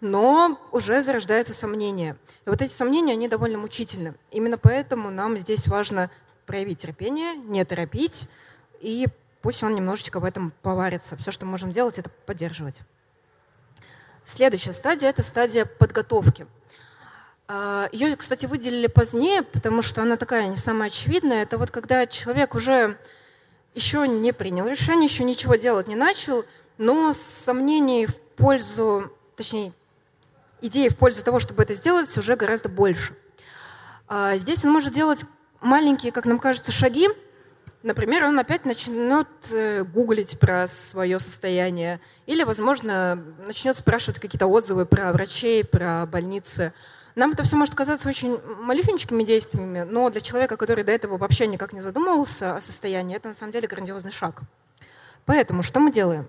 но 0.00 0.60
уже 0.70 1.02
зарождаются 1.02 1.54
сомнения. 1.54 2.16
И 2.46 2.50
вот 2.50 2.62
эти 2.62 2.70
сомнения, 2.70 3.14
они 3.14 3.26
довольно 3.26 3.58
мучительны. 3.58 4.14
Именно 4.30 4.58
поэтому 4.58 5.10
нам 5.10 5.38
здесь 5.38 5.66
важно 5.66 6.08
проявить 6.46 6.78
терпение, 6.78 7.34
не 7.34 7.64
торопить, 7.64 8.28
и 8.80 9.08
пусть 9.42 9.64
он 9.64 9.74
немножечко 9.74 10.20
в 10.20 10.24
этом 10.24 10.52
поварится. 10.62 11.16
Все, 11.16 11.32
что 11.32 11.46
мы 11.46 11.50
можем 11.50 11.72
делать, 11.72 11.98
это 11.98 12.10
поддерживать. 12.26 12.80
Следующая 14.24 14.72
стадия– 14.72 15.08
это 15.10 15.22
стадия 15.22 15.64
подготовки– 15.64 16.46
Ее, 17.46 18.16
кстати, 18.16 18.46
выделили 18.46 18.86
позднее, 18.86 19.42
потому 19.42 19.82
что 19.82 20.00
она 20.00 20.16
такая 20.16 20.48
не 20.48 20.56
самая 20.56 20.88
очевидная. 20.88 21.42
Это 21.42 21.58
вот 21.58 21.70
когда 21.70 22.06
человек 22.06 22.54
уже 22.54 22.98
еще 23.74 24.08
не 24.08 24.32
принял 24.32 24.66
решение, 24.66 25.08
еще 25.08 25.24
ничего 25.24 25.56
делать 25.56 25.88
не 25.88 25.96
начал, 25.96 26.44
но 26.78 27.12
сомнений 27.12 28.06
в 28.06 28.16
пользу, 28.36 29.12
точнее, 29.36 29.72
идеи 30.60 30.88
в 30.88 30.96
пользу 30.96 31.22
того, 31.22 31.38
чтобы 31.38 31.62
это 31.62 31.74
сделать, 31.74 32.16
уже 32.16 32.36
гораздо 32.36 32.68
больше. 32.68 33.14
А, 34.08 34.36
здесь 34.36 34.64
он 34.64 34.72
может 34.72 34.92
делать 34.92 35.20
маленькие, 35.60 36.12
как 36.12 36.26
нам 36.26 36.38
кажется, 36.38 36.72
шаги. 36.72 37.08
Например, 37.82 38.24
он 38.24 38.38
опять 38.38 38.64
начнет 38.64 39.28
э, 39.50 39.84
гуглить 39.84 40.38
про 40.38 40.66
свое 40.66 41.20
состояние 41.20 42.00
или, 42.24 42.42
возможно, 42.42 43.22
начнет 43.44 43.76
спрашивать 43.76 44.20
какие-то 44.20 44.46
отзывы 44.46 44.86
про 44.86 45.12
врачей, 45.12 45.64
про 45.64 46.06
больницы. 46.06 46.72
Нам 47.14 47.32
это 47.32 47.44
все 47.44 47.56
может 47.56 47.74
казаться 47.74 48.08
очень 48.08 48.40
малюсенькими 48.42 49.22
действиями, 49.22 49.82
но 49.82 50.10
для 50.10 50.20
человека, 50.20 50.56
который 50.56 50.82
до 50.82 50.92
этого 50.92 51.16
вообще 51.16 51.46
никак 51.46 51.72
не 51.72 51.80
задумывался 51.80 52.56
о 52.56 52.60
состоянии, 52.60 53.16
это 53.16 53.28
на 53.28 53.34
самом 53.34 53.52
деле 53.52 53.68
грандиозный 53.68 54.10
шаг. 54.10 54.42
Поэтому 55.24 55.62
что 55.62 55.78
мы 55.78 55.92
делаем? 55.92 56.26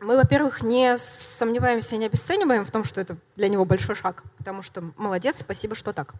Мы, 0.00 0.16
во-первых, 0.16 0.62
не 0.62 0.96
сомневаемся 0.98 1.94
и 1.94 1.98
не 1.98 2.06
обесцениваем 2.06 2.64
в 2.64 2.70
том, 2.70 2.84
что 2.84 3.00
это 3.00 3.16
для 3.36 3.48
него 3.48 3.64
большой 3.64 3.94
шаг, 3.94 4.24
потому 4.38 4.62
что 4.62 4.82
молодец, 4.96 5.36
спасибо, 5.38 5.74
что 5.74 5.92
так. 5.92 6.14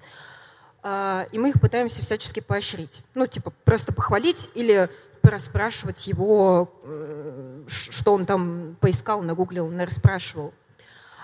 А, 0.83 1.27
и 1.33 1.39
мы 1.39 1.51
их 1.51 1.61
пытаемся 1.61 2.03
всячески 2.03 2.41
поощрить. 2.41 3.03
Ну, 3.15 3.27
типа, 3.27 3.53
просто 3.65 3.93
похвалить 3.93 4.49
или 4.55 4.89
расспрашивать 5.23 6.07
его, 6.07 6.73
что 7.67 8.15
он 8.15 8.25
там 8.25 8.77
поискал, 8.81 9.23
нагуглил, 9.23 9.71
расспрашивал. 9.79 10.55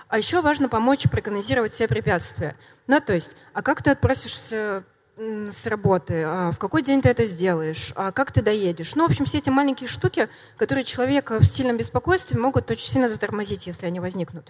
А 0.08 0.18
еще 0.18 0.40
важно 0.40 0.68
помочь 0.68 1.02
прогнозировать 1.10 1.72
все 1.72 1.88
препятствия. 1.88 2.56
Ну, 2.86 3.00
то 3.00 3.12
есть, 3.12 3.34
а 3.52 3.62
как 3.62 3.82
ты 3.82 3.90
отпросишься 3.90 4.84
с 5.18 5.66
работы, 5.66 6.24
а 6.24 6.50
в 6.52 6.58
какой 6.58 6.82
день 6.82 7.00
ты 7.00 7.08
это 7.08 7.24
сделаешь, 7.24 7.92
а 7.96 8.12
как 8.12 8.32
ты 8.32 8.42
доедешь. 8.42 8.94
Ну, 8.94 9.04
в 9.04 9.10
общем, 9.10 9.24
все 9.24 9.38
эти 9.38 9.48
маленькие 9.48 9.88
штуки, 9.88 10.28
которые 10.58 10.84
человека 10.84 11.40
в 11.40 11.44
сильном 11.44 11.78
беспокойстве 11.78 12.38
могут 12.38 12.70
очень 12.70 12.90
сильно 12.90 13.08
затормозить, 13.08 13.66
если 13.66 13.86
они 13.86 13.98
возникнут. 13.98 14.46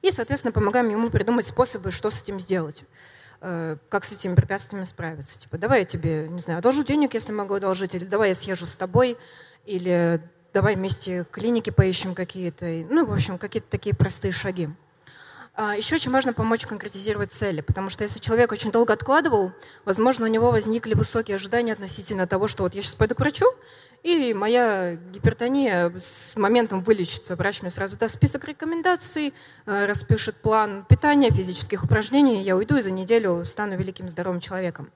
И, 0.00 0.10
соответственно, 0.10 0.52
помогаем 0.52 0.88
ему 0.88 1.10
придумать 1.10 1.46
способы, 1.46 1.90
что 1.90 2.10
с 2.10 2.22
этим 2.22 2.40
сделать 2.40 2.84
э, 3.42 3.76
как 3.90 4.04
с 4.06 4.12
этими 4.12 4.34
препятствиями 4.34 4.86
справиться. 4.86 5.38
Типа, 5.38 5.58
давай 5.58 5.80
я 5.80 5.84
тебе, 5.84 6.28
не 6.28 6.40
знаю, 6.40 6.60
одолжу 6.60 6.82
денег, 6.82 7.12
если 7.12 7.32
могу 7.32 7.54
одолжить, 7.54 7.94
или 7.94 8.06
давай 8.06 8.30
я 8.30 8.34
съезжу 8.34 8.66
с 8.66 8.74
тобой, 8.74 9.18
или 9.66 10.22
давай 10.54 10.76
вместе 10.76 11.26
клиники 11.30 11.68
поищем 11.68 12.14
какие-то. 12.14 12.64
Ну, 12.88 13.04
в 13.04 13.12
общем, 13.12 13.36
какие-то 13.36 13.68
такие 13.70 13.94
простые 13.94 14.32
шаги. 14.32 14.70
А, 15.58 15.74
Еще 15.74 15.94
очень 15.94 16.10
важно 16.10 16.34
помочь 16.34 16.66
конкретизировать 16.66 17.32
цели, 17.32 17.62
потому 17.62 17.88
что 17.88 18.04
если 18.04 18.20
человек 18.20 18.52
очень 18.52 18.70
долго 18.70 18.92
откладывал, 18.92 19.52
возможно, 19.86 20.26
у 20.26 20.28
него 20.28 20.50
возникли 20.50 20.92
высокие 20.92 21.36
ожидания 21.36 21.72
относительно 21.72 22.26
того, 22.26 22.46
что 22.46 22.62
вот 22.62 22.74
я 22.74 22.82
сейчас 22.82 22.94
пойду 22.94 23.14
к 23.14 23.20
врачу, 23.20 23.46
и 24.02 24.34
моя 24.34 24.96
гипертония 24.96 25.94
с 25.98 26.36
моментом 26.36 26.82
вылечится. 26.82 27.36
Врач 27.36 27.62
мне 27.62 27.70
сразу 27.70 27.96
даст 27.96 28.16
список 28.16 28.44
рекомендаций, 28.44 29.32
э, 29.64 29.86
распишет 29.86 30.36
план 30.36 30.84
питания, 30.86 31.30
физических 31.30 31.84
упражнений, 31.84 32.42
я 32.42 32.54
уйду 32.54 32.76
и 32.76 32.82
за 32.82 32.90
неделю 32.90 33.46
стану 33.46 33.78
великим 33.78 34.10
здоровым 34.10 34.40
человеком. 34.40 34.90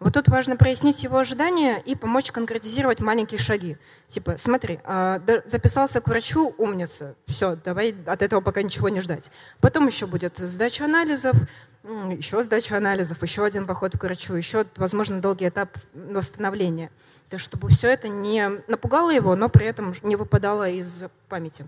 Вот 0.00 0.14
тут 0.14 0.28
важно 0.28 0.56
прояснить 0.56 1.02
его 1.04 1.18
ожидания 1.18 1.78
и 1.78 1.94
помочь 1.94 2.32
конкретизировать 2.32 3.00
маленькие 3.00 3.38
шаги. 3.38 3.76
Типа, 4.08 4.36
смотри, 4.38 4.80
а, 4.84 5.20
записался 5.44 6.00
к 6.00 6.08
врачу, 6.08 6.54
умница, 6.56 7.16
все, 7.26 7.54
давай 7.56 7.94
от 8.06 8.22
этого 8.22 8.40
пока 8.40 8.62
ничего 8.62 8.88
не 8.88 9.02
ждать. 9.02 9.30
Потом 9.60 9.86
еще 9.86 10.06
будет 10.06 10.38
сдача 10.38 10.86
анализов, 10.86 11.36
еще 11.84 12.42
сдача 12.42 12.78
анализов, 12.78 13.22
еще 13.22 13.44
один 13.44 13.66
поход 13.66 13.92
к 13.92 14.02
врачу, 14.02 14.34
еще, 14.34 14.64
возможно, 14.76 15.20
долгий 15.20 15.48
этап 15.48 15.76
восстановления. 15.92 16.90
То 17.28 17.34
есть, 17.34 17.44
чтобы 17.44 17.68
все 17.68 17.88
это 17.88 18.08
не 18.08 18.62
напугало 18.68 19.10
его, 19.10 19.36
но 19.36 19.50
при 19.50 19.66
этом 19.66 19.94
не 20.02 20.16
выпадало 20.16 20.66
из 20.66 21.04
памяти. 21.28 21.66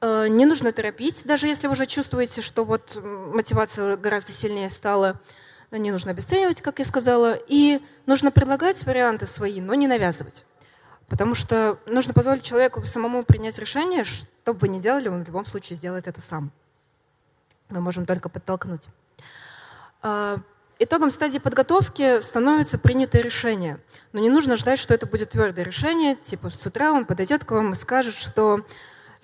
А, 0.00 0.26
не 0.26 0.46
нужно 0.46 0.72
торопить, 0.72 1.20
даже 1.26 1.48
если 1.48 1.66
вы 1.66 1.74
уже 1.74 1.84
чувствуете, 1.84 2.40
что 2.40 2.64
вот 2.64 2.98
мотивация 3.02 3.98
гораздо 3.98 4.32
сильнее 4.32 4.70
стала 4.70 5.20
не 5.78 5.90
нужно 5.90 6.12
обесценивать, 6.12 6.60
как 6.60 6.78
я 6.78 6.84
сказала, 6.84 7.34
и 7.34 7.80
нужно 8.06 8.30
предлагать 8.30 8.84
варианты 8.84 9.26
свои, 9.26 9.60
но 9.60 9.74
не 9.74 9.86
навязывать. 9.86 10.44
Потому 11.08 11.34
что 11.34 11.78
нужно 11.86 12.14
позволить 12.14 12.42
человеку 12.42 12.84
самому 12.84 13.24
принять 13.24 13.58
решение, 13.58 14.04
что 14.04 14.52
бы 14.52 14.60
вы 14.60 14.68
ни 14.68 14.80
делали, 14.80 15.08
он 15.08 15.22
в 15.22 15.26
любом 15.26 15.46
случае 15.46 15.76
сделает 15.76 16.08
это 16.08 16.20
сам. 16.20 16.50
Мы 17.68 17.80
можем 17.80 18.06
только 18.06 18.28
подтолкнуть. 18.28 18.88
А, 20.02 20.38
итогом 20.78 21.10
стадии 21.10 21.38
подготовки 21.38 22.20
становится 22.20 22.78
принятое 22.78 23.22
решение. 23.22 23.80
Но 24.12 24.20
не 24.20 24.30
нужно 24.30 24.56
ждать, 24.56 24.78
что 24.78 24.94
это 24.94 25.06
будет 25.06 25.30
твердое 25.30 25.64
решение. 25.64 26.16
Типа 26.16 26.50
с 26.50 26.64
утра 26.66 26.92
он 26.92 27.04
подойдет 27.04 27.44
к 27.44 27.50
вам 27.50 27.72
и 27.72 27.74
скажет, 27.74 28.14
что 28.14 28.64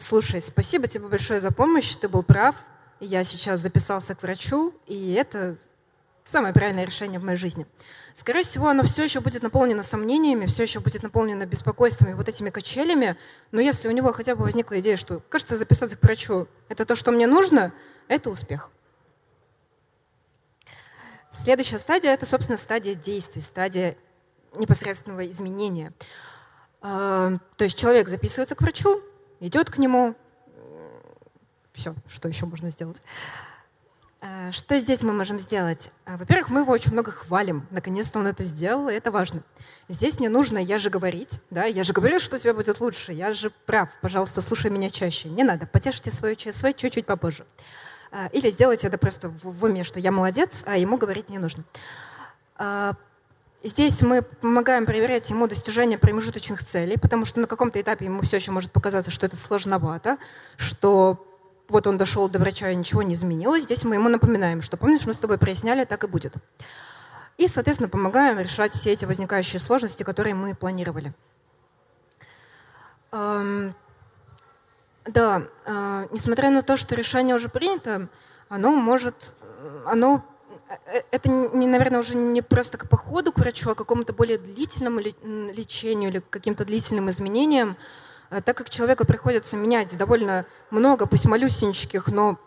слушай, 0.01 0.41
спасибо 0.41 0.87
тебе 0.87 1.07
большое 1.07 1.41
за 1.41 1.51
помощь, 1.51 1.95
ты 1.97 2.09
был 2.09 2.23
прав, 2.23 2.55
я 3.01 3.25
сейчас 3.25 3.61
записался 3.61 4.15
к 4.15 4.23
врачу, 4.23 4.75
и 4.87 5.13
это 5.13 5.57
самое 6.31 6.55
правильное 6.55 6.85
решение 6.85 7.19
в 7.19 7.25
моей 7.25 7.37
жизни. 7.37 7.67
Скорее 8.15 8.43
всего, 8.43 8.69
оно 8.69 8.85
все 8.85 9.03
еще 9.03 9.21
будет 9.21 9.43
наполнено 9.43 9.83
сомнениями, 9.83 10.47
все 10.47 10.63
еще 10.63 10.81
будет 10.81 11.03
наполнено 11.03 11.45
беспокойством 11.47 12.11
и 12.11 12.15
вот 12.15 12.29
этими 12.29 12.51
качелями, 12.51 13.17
но 13.51 13.61
если 13.61 13.89
у 13.89 13.91
него 13.91 14.13
хотя 14.13 14.35
бы 14.37 14.45
возникла 14.45 14.79
идея, 14.81 14.97
что, 14.97 15.21
кажется, 15.29 15.57
записаться 15.57 15.97
к 15.97 16.03
врачу– 16.03 16.49
это 16.69 16.85
то, 16.85 16.95
что 16.95 17.13
мне 17.13 17.27
нужно, 17.27 17.73
это 18.09 18.31
успех. 18.31 18.71
Следующая 21.33 21.79
стадия– 21.79 22.11
это, 22.13 22.27
собственно, 22.27 22.59
стадия 22.59 22.95
действий, 22.95 23.41
стадия 23.41 23.97
непосредственного 24.55 25.29
изменения. 25.29 25.93
А, 26.81 27.33
то 27.57 27.65
есть 27.65 27.79
человек 27.79 28.09
записывается 28.09 28.55
к 28.55 28.61
врачу, 28.61 29.03
идет 29.41 29.71
к 29.71 29.79
нему. 29.79 30.17
Все, 31.73 31.95
что 32.09 32.29
еще 32.29 32.47
можно 32.47 32.71
сделать? 32.71 33.01
А, 34.23 34.53
что 34.53 34.79
здесь 34.79 35.01
мы 35.03 35.15
можем 35.15 35.39
сделать? 35.41 35.91
А, 36.05 36.19
во-первых, 36.19 36.51
мы 36.51 36.61
его 36.61 36.73
очень 36.73 36.93
много 36.93 37.11
хвалим. 37.11 37.67
Наконец-то 37.71 38.19
он 38.19 38.27
это 38.27 38.45
сделал, 38.45 38.89
и 38.91 38.95
это 38.95 39.11
важно. 39.11 39.43
Здесь 39.89 40.21
не 40.21 40.29
нужно 40.29 40.59
«я 40.59 40.77
же 40.77 40.91
говорить», 40.91 41.41
да, 41.49 41.65
«я 41.65 41.85
же 41.85 41.95
говорил, 41.95 42.21
что 42.21 42.37
у 42.37 42.39
тебя 42.39 42.53
будет 42.53 42.81
лучше», 42.81 43.13
«я 43.13 43.33
же 43.33 43.51
прав, 43.65 43.89
пожалуйста, 44.03 44.43
слушай 44.43 44.71
меня 44.71 44.91
чаще». 44.91 45.31
Не 45.31 45.43
надо, 45.43 45.67
потешите 45.67 46.11
свою 46.11 46.37
ЧСВ 46.37 46.75
чуть-чуть 46.77 47.07
попозже. 47.07 47.47
А, 48.13 48.27
или 48.27 48.51
сделайте 48.51 48.89
это 48.89 48.99
просто 48.99 49.33
в 49.43 49.65
уме, 49.65 49.85
что 49.85 49.99
я 49.99 50.13
молодец, 50.13 50.65
а 50.67 50.77
ему 50.77 50.99
говорить 50.99 51.31
не 51.31 51.39
нужно. 51.39 51.65
Здесь 53.63 54.01
мы 54.01 54.23
помогаем 54.23 54.87
проверять 54.87 55.29
ему 55.31 55.47
достижение 55.47 55.99
промежуточных 55.99 56.65
целей, 56.65 56.99
потому 56.99 57.25
что 57.25 57.41
на 57.41 57.47
каком-то 57.47 57.81
этапе 57.81 58.07
ему 58.07 58.23
все 58.23 58.37
еще 58.37 58.51
может 58.51 58.73
показаться, 58.73 59.11
что 59.11 59.27
это 59.27 59.37
сложновато, 59.37 60.19
что 60.57 61.27
вот 61.71 61.87
он 61.87 61.99
дошел 61.99 62.29
до 62.29 62.39
врача 62.39 62.71
и 62.71 62.77
ничего 62.77 63.03
не 63.03 63.15
изменилось. 63.15 63.65
Здесь 63.65 63.85
мы 63.85 63.95
ему 63.97 64.09
напоминаем, 64.09 64.63
что 64.63 64.77
помнишь, 64.77 65.07
мы 65.07 65.15
с 65.15 65.19
тобой 65.19 65.39
проясняли, 65.39 65.85
так 65.85 66.05
и 66.05 66.07
будет. 66.07 66.35
И, 67.37 67.47
соответственно, 67.47 67.89
помогаем 67.89 68.39
решать 68.39 68.73
все 68.73 68.93
эти 68.93 69.05
возникающие 69.05 69.61
сложности, 69.61 70.03
которые 70.03 70.35
мы 70.35 70.55
планировали. 70.55 71.15
Да, 75.07 75.43
э, 75.65 76.07
несмотря 76.11 76.51
на 76.51 76.63
то, 76.63 76.77
что 76.77 76.95
решение 76.95 77.35
уже 77.35 77.49
принято, 77.49 78.09
оно 78.51 78.77
может, 78.77 79.35
оно, 79.87 80.23
э, 80.69 81.03
это, 81.11 81.31
не, 81.31 81.67
наверное, 81.67 82.01
уже 82.01 82.15
не 82.15 82.43
просто 82.43 82.77
к 82.77 82.89
походу 82.89 83.33
к 83.33 83.39
врачу, 83.39 83.71
а 83.71 83.75
к 83.75 83.79
какому-то 83.79 84.13
более 84.13 84.37
длительному 84.37 85.01
лечению 85.01 86.11
или 86.11 86.19
к 86.19 86.29
каким-то 86.29 86.67
длительным 86.67 87.09
изменениям, 87.09 87.71
э, 87.71 88.10
так 88.31 88.57
как 88.57 88.71
человеку 88.71 89.05
приходится 89.05 89.57
менять 89.57 89.97
довольно 89.97 90.47
много, 90.71 91.07
пусть 91.07 91.25
малюсеньких, 91.25 92.07
но 92.09 92.39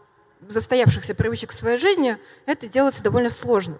застоявшихся 0.47 1.15
привычек 1.15 1.51
в 1.51 1.55
своей 1.55 1.77
жизни, 1.77 2.17
это 2.45 2.67
делается 2.67 3.03
довольно 3.03 3.29
сложно. 3.29 3.77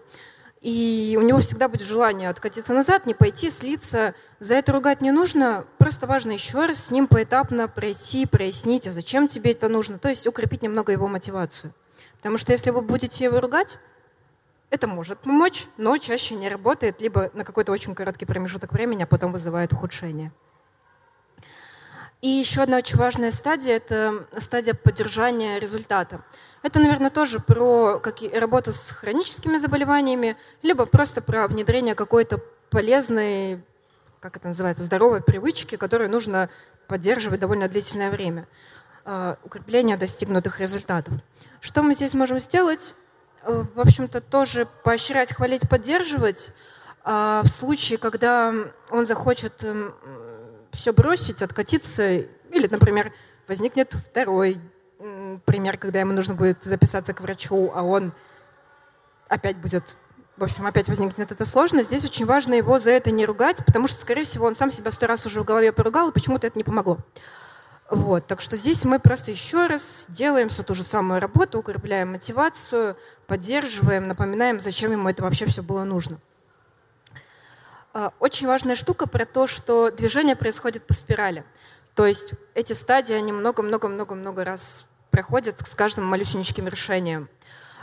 И 0.62 1.18
у 1.20 1.24
него 1.24 1.40
всегда 1.40 1.68
будет 1.68 1.86
желание 1.86 2.30
откатиться 2.30 2.74
назад, 2.74 3.06
не 3.06 3.14
пойти, 3.14 3.50
слиться. 3.50 4.16
За 4.40 4.56
это 4.56 4.72
ругать 4.72 5.02
не 5.02 5.12
нужно. 5.12 5.66
Просто 5.78 6.08
важно 6.08 6.32
еще 6.32 6.66
раз 6.66 6.86
с 6.86 6.90
ним 6.90 7.08
поэтапно 7.08 7.68
пройти, 7.68 8.26
прояснить, 8.26 8.88
а 8.88 8.92
зачем 8.92 9.28
тебе 9.28 9.52
это 9.52 9.68
нужно. 9.68 10.00
То 10.00 10.08
есть 10.08 10.26
укрепить 10.26 10.62
немного 10.62 10.94
его 10.94 11.10
мотивацию. 11.10 11.74
Потому 12.18 12.38
что 12.38 12.54
если 12.54 12.70
вы 12.70 12.82
будете 12.82 13.26
его 13.26 13.42
ругать, 13.42 13.78
это 14.70 14.88
может 14.88 15.20
помочь, 15.20 15.68
но 15.76 15.98
чаще 15.98 16.34
не 16.36 16.48
работает, 16.48 17.02
либо 17.02 17.30
на 17.34 17.44
какой-то 17.44 17.74
очень 17.74 17.94
короткий 17.94 18.26
промежуток 18.26 18.72
времени, 18.72 19.04
а 19.04 19.06
потом 19.06 19.34
вызывает 19.34 19.74
ухудшение. 19.74 20.32
И 22.24 22.30
еще 22.30 22.62
одна 22.62 22.78
очень 22.78 22.98
важная 22.98 23.32
стадия– 23.32 23.76
это 23.76 24.26
стадия 24.38 24.74
поддержания 24.74 25.60
результата. 25.60 26.24
Это, 26.62 26.80
наверное, 26.80 27.10
тоже 27.10 27.42
про 27.42 28.00
как 28.00 28.20
работу 28.34 28.72
с 28.72 28.92
хроническими 28.92 29.58
заболеваниями, 29.58 30.38
либо 30.62 30.86
просто 30.86 31.22
про 31.22 31.50
внедрение 31.50 31.96
какой-то 31.96 32.40
полезной, 32.70 33.62
как 34.22 34.38
это 34.38 34.48
называется, 34.48 34.86
здоровой 34.86 35.20
привычки, 35.20 35.76
которую 35.76 36.10
нужно 36.10 36.50
поддерживать 36.88 37.42
довольно 37.42 37.68
длительное 37.68 38.10
время. 38.10 38.48
А, 39.04 39.38
укрепление 39.44 39.98
достигнутых 39.98 40.62
результатов. 40.62 41.16
Что 41.60 41.84
мы 41.84 41.94
здесь 41.94 42.14
можем 42.14 42.40
сделать? 42.40 42.96
Э, 43.42 43.66
в 43.76 43.82
общем-то, 43.82 44.22
тоже 44.22 44.66
поощрять, 44.86 45.34
хвалить, 45.34 45.68
поддерживать. 45.68 46.52
А, 47.04 47.42
в 47.44 47.50
случае, 47.50 47.98
когда 47.98 48.54
он 48.90 49.06
захочет 49.06 49.62
эм, 49.66 49.94
все 50.74 50.94
бросить, 50.94 51.42
откатиться, 51.42 52.12
или, 52.14 52.68
например, 52.68 53.14
возникнет 53.48 53.94
второй 53.94 54.60
пример, 55.46 55.78
когда 55.78 56.00
ему 56.00 56.14
нужно 56.14 56.34
будет 56.34 56.64
записаться 56.64 57.14
к 57.14 57.22
врачу, 57.22 57.72
а 57.74 57.84
он 57.84 58.14
опять 59.28 59.58
будет, 59.58 59.98
в 60.38 60.44
общем, 60.44 60.66
опять 60.66 60.88
возникнет 60.88 61.32
эта 61.32 61.46
сложность, 61.46 61.88
здесь 61.88 62.06
очень 62.06 62.26
важно 62.26 62.54
его 62.54 62.80
за 62.80 62.92
это 62.92 63.12
не 63.12 63.26
ругать, 63.26 63.66
потому 63.66 63.88
что, 63.88 64.00
скорее 64.00 64.24
всего, 64.24 64.46
он 64.46 64.56
сам 64.56 64.72
себя 64.72 64.92
сто 64.92 65.08
раз 65.08 65.26
уже 65.26 65.42
в 65.42 65.46
голове 65.46 65.72
поругал, 65.72 66.10
и 66.10 66.14
почему-то 66.14 66.48
это 66.48 66.58
не 66.58 66.64
помогло. 66.64 67.00
Вот, 67.90 68.26
так 68.28 68.42
что 68.42 68.56
здесь 68.56 68.86
мы 68.86 69.00
просто 69.00 69.32
еще 69.32 69.68
раз 69.68 70.06
делаем 70.08 70.50
всю 70.50 70.64
ту 70.64 70.74
же 70.74 70.84
самую 70.84 71.20
работу, 71.20 71.60
укрепляем 71.60 72.14
мотивацию, 72.14 72.98
поддерживаем, 73.28 74.08
напоминаем, 74.08 74.60
зачем 74.60 74.92
ему 74.92 75.10
это 75.10 75.22
вообще 75.22 75.46
все 75.46 75.62
было 75.62 75.84
нужно. 75.84 76.20
А, 77.94 78.12
очень 78.20 78.48
важная 78.48 78.76
штука 78.76 79.06
про 79.08 79.26
то, 79.26 79.46
что 79.46 79.92
движение 79.92 80.36
происходит 80.36 80.86
по 80.88 80.94
спирали. 80.94 81.44
То 81.94 82.08
есть 82.08 82.34
эти 82.56 82.74
стадии, 82.74 83.14
они 83.14 83.32
много-много-много-много 83.32 84.44
раз 84.44 84.86
проходят 85.12 85.62
с 85.68 85.76
каждым 85.76 86.06
малюсеньким 86.06 86.68
решением. 86.68 87.30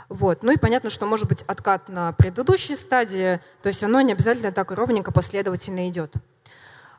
Вот. 0.09 0.43
Ну 0.43 0.51
и 0.51 0.57
понятно, 0.57 0.89
что 0.89 1.05
может 1.05 1.29
быть 1.29 1.43
откат 1.43 1.87
на 1.87 2.11
предыдущей 2.11 2.75
стадии, 2.75 3.39
то 3.63 3.67
есть 3.67 3.81
оно 3.83 4.01
не 4.01 4.11
обязательно 4.11 4.51
так 4.51 4.71
ровненько 4.71 5.13
последовательно 5.13 5.87
идет. 5.87 6.13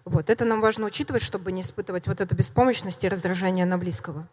Вот. 0.06 0.30
Это 0.30 0.46
нам 0.46 0.62
важно 0.62 0.86
учитывать, 0.86 1.22
чтобы 1.22 1.52
не 1.52 1.60
испытывать 1.60 2.06
вот 2.06 2.22
эту 2.22 2.34
беспомощность 2.34 3.04
и 3.04 3.08
раздражение 3.10 3.66
на 3.66 3.76
близкого. 3.76 4.26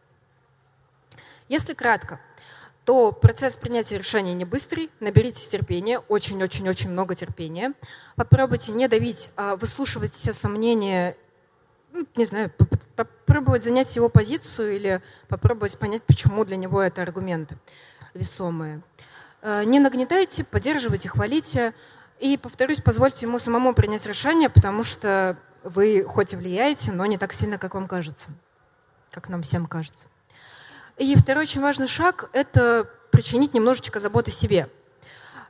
Если 1.50 1.74
кратко, 1.74 2.22
то 2.89 3.12
процесс 3.12 3.56
принятия 3.56 3.99
решения 3.99 4.34
не 4.34 4.45
быстрый, 4.45 4.89
наберитесь 4.99 5.45
терпения, 5.45 5.99
очень-очень-очень 5.99 6.89
много 6.89 7.13
терпения. 7.13 7.75
Попробуйте 8.15 8.71
не 8.71 8.88
давить, 8.88 9.30
а 9.36 9.58
выслушивать 9.58 10.15
все 10.15 10.34
сомнения 10.34 11.15
ну, 11.93 12.08
не 12.15 12.25
знаю, 12.25 12.52
попробовать 12.95 13.63
занять 13.63 13.95
его 13.95 14.10
позицию 14.10 14.75
или 14.75 15.04
попробовать 15.28 15.78
понять, 15.78 16.02
почему 16.02 16.43
для 16.45 16.56
него 16.56 16.82
это 16.82 17.04
аргументы 17.04 17.60
весомые. 18.15 18.82
Э, 19.43 19.63
не 19.65 19.80
нагнетайте, 19.80 20.43
поддерживайте, 20.43 21.10
хвалите. 21.10 21.75
И, 22.19 22.38
повторюсь, 22.38 22.82
позвольте 22.82 23.28
ему 23.28 23.38
самому 23.38 23.75
принять 23.75 24.08
решение, 24.08 24.49
потому 24.49 24.84
что 24.84 25.38
вы 25.63 26.04
хоть 26.04 26.34
и 26.34 26.36
влияете, 26.36 26.91
но 26.91 27.06
не 27.06 27.19
так 27.19 27.34
сильно, 27.34 27.60
как 27.60 27.75
вам 27.75 27.86
кажется, 27.86 28.32
как 29.12 29.30
нам 29.30 29.43
всем 29.43 29.67
кажется. 29.67 30.08
И 31.00 31.16
второй 31.16 31.44
очень 31.44 31.62
важный 31.62 31.88
шаг– 31.88 32.30
это 32.34 32.90
причинить 33.10 33.54
немножечко 33.54 34.02
заботы 34.02 34.32
себе. 34.32 34.70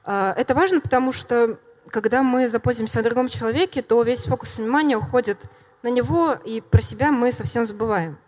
Э, 0.06 0.32
это 0.38 0.54
важно, 0.54 0.80
потому 0.80 1.12
что 1.12 1.58
когда 1.90 2.22
мы 2.22 2.48
заботимся 2.48 3.00
о 3.00 3.04
другом 3.04 3.30
человеке, 3.30 3.82
то 3.82 4.04
весь 4.04 4.26
фокус 4.26 4.58
внимания 4.60 4.96
уходит 4.96 5.46
на 5.82 5.88
него, 5.88 6.34
и 6.34 6.62
про 6.62 6.82
себя 6.82 7.12
мы 7.12 7.32
совсем 7.32 7.66
забываем. 7.66 8.20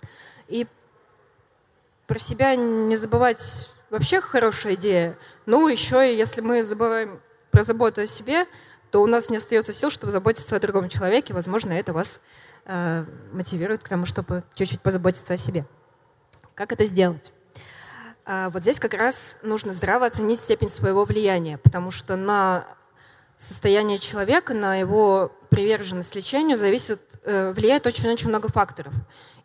И 0.47 0.65
про 2.07 2.17
себя 2.17 2.55
не 2.55 2.95
забывать 2.95 3.69
вообще 3.91 4.19
хорошая 4.19 4.73
идея, 4.73 5.15
но 5.45 5.69
еще 5.69 6.11
и 6.11 6.17
если 6.17 6.41
мы 6.41 6.63
забываем 6.63 7.21
про 7.51 7.61
заботу 7.61 8.01
о 8.01 8.07
себе, 8.07 8.47
то 8.89 9.03
у 9.03 9.05
нас 9.05 9.29
не 9.29 9.37
остается 9.37 9.73
сил, 9.73 9.91
чтобы 9.91 10.11
заботиться 10.11 10.55
о 10.55 10.59
другом 10.59 10.89
человеке. 10.89 11.35
Возможно, 11.35 11.71
это 11.71 11.93
вас 11.93 12.19
э, 12.65 13.05
мотивирует 13.31 13.83
к 13.83 13.89
тому, 13.89 14.07
чтобы 14.07 14.43
чуть-чуть 14.55 14.81
позаботиться 14.81 15.35
о 15.35 15.37
себе. 15.37 15.67
Как 16.61 16.73
это 16.73 16.85
сделать? 16.85 17.33
Э, 18.23 18.49
вот 18.53 18.61
здесь 18.61 18.77
как 18.77 18.93
раз 18.93 19.35
нужно 19.41 19.73
здраво 19.73 20.05
оценить 20.05 20.39
степень 20.39 20.69
своего 20.69 21.05
влияния, 21.05 21.57
потому 21.57 21.89
что 21.89 22.15
на 22.15 22.67
состояние 23.39 23.97
человека, 23.97 24.53
на 24.53 24.75
его 24.75 25.31
приверженность 25.49 26.13
лечению 26.13 26.57
зависит, 26.57 27.01
э, 27.23 27.51
влияет 27.51 27.87
очень-очень 27.87 28.29
много 28.29 28.49
факторов. 28.49 28.93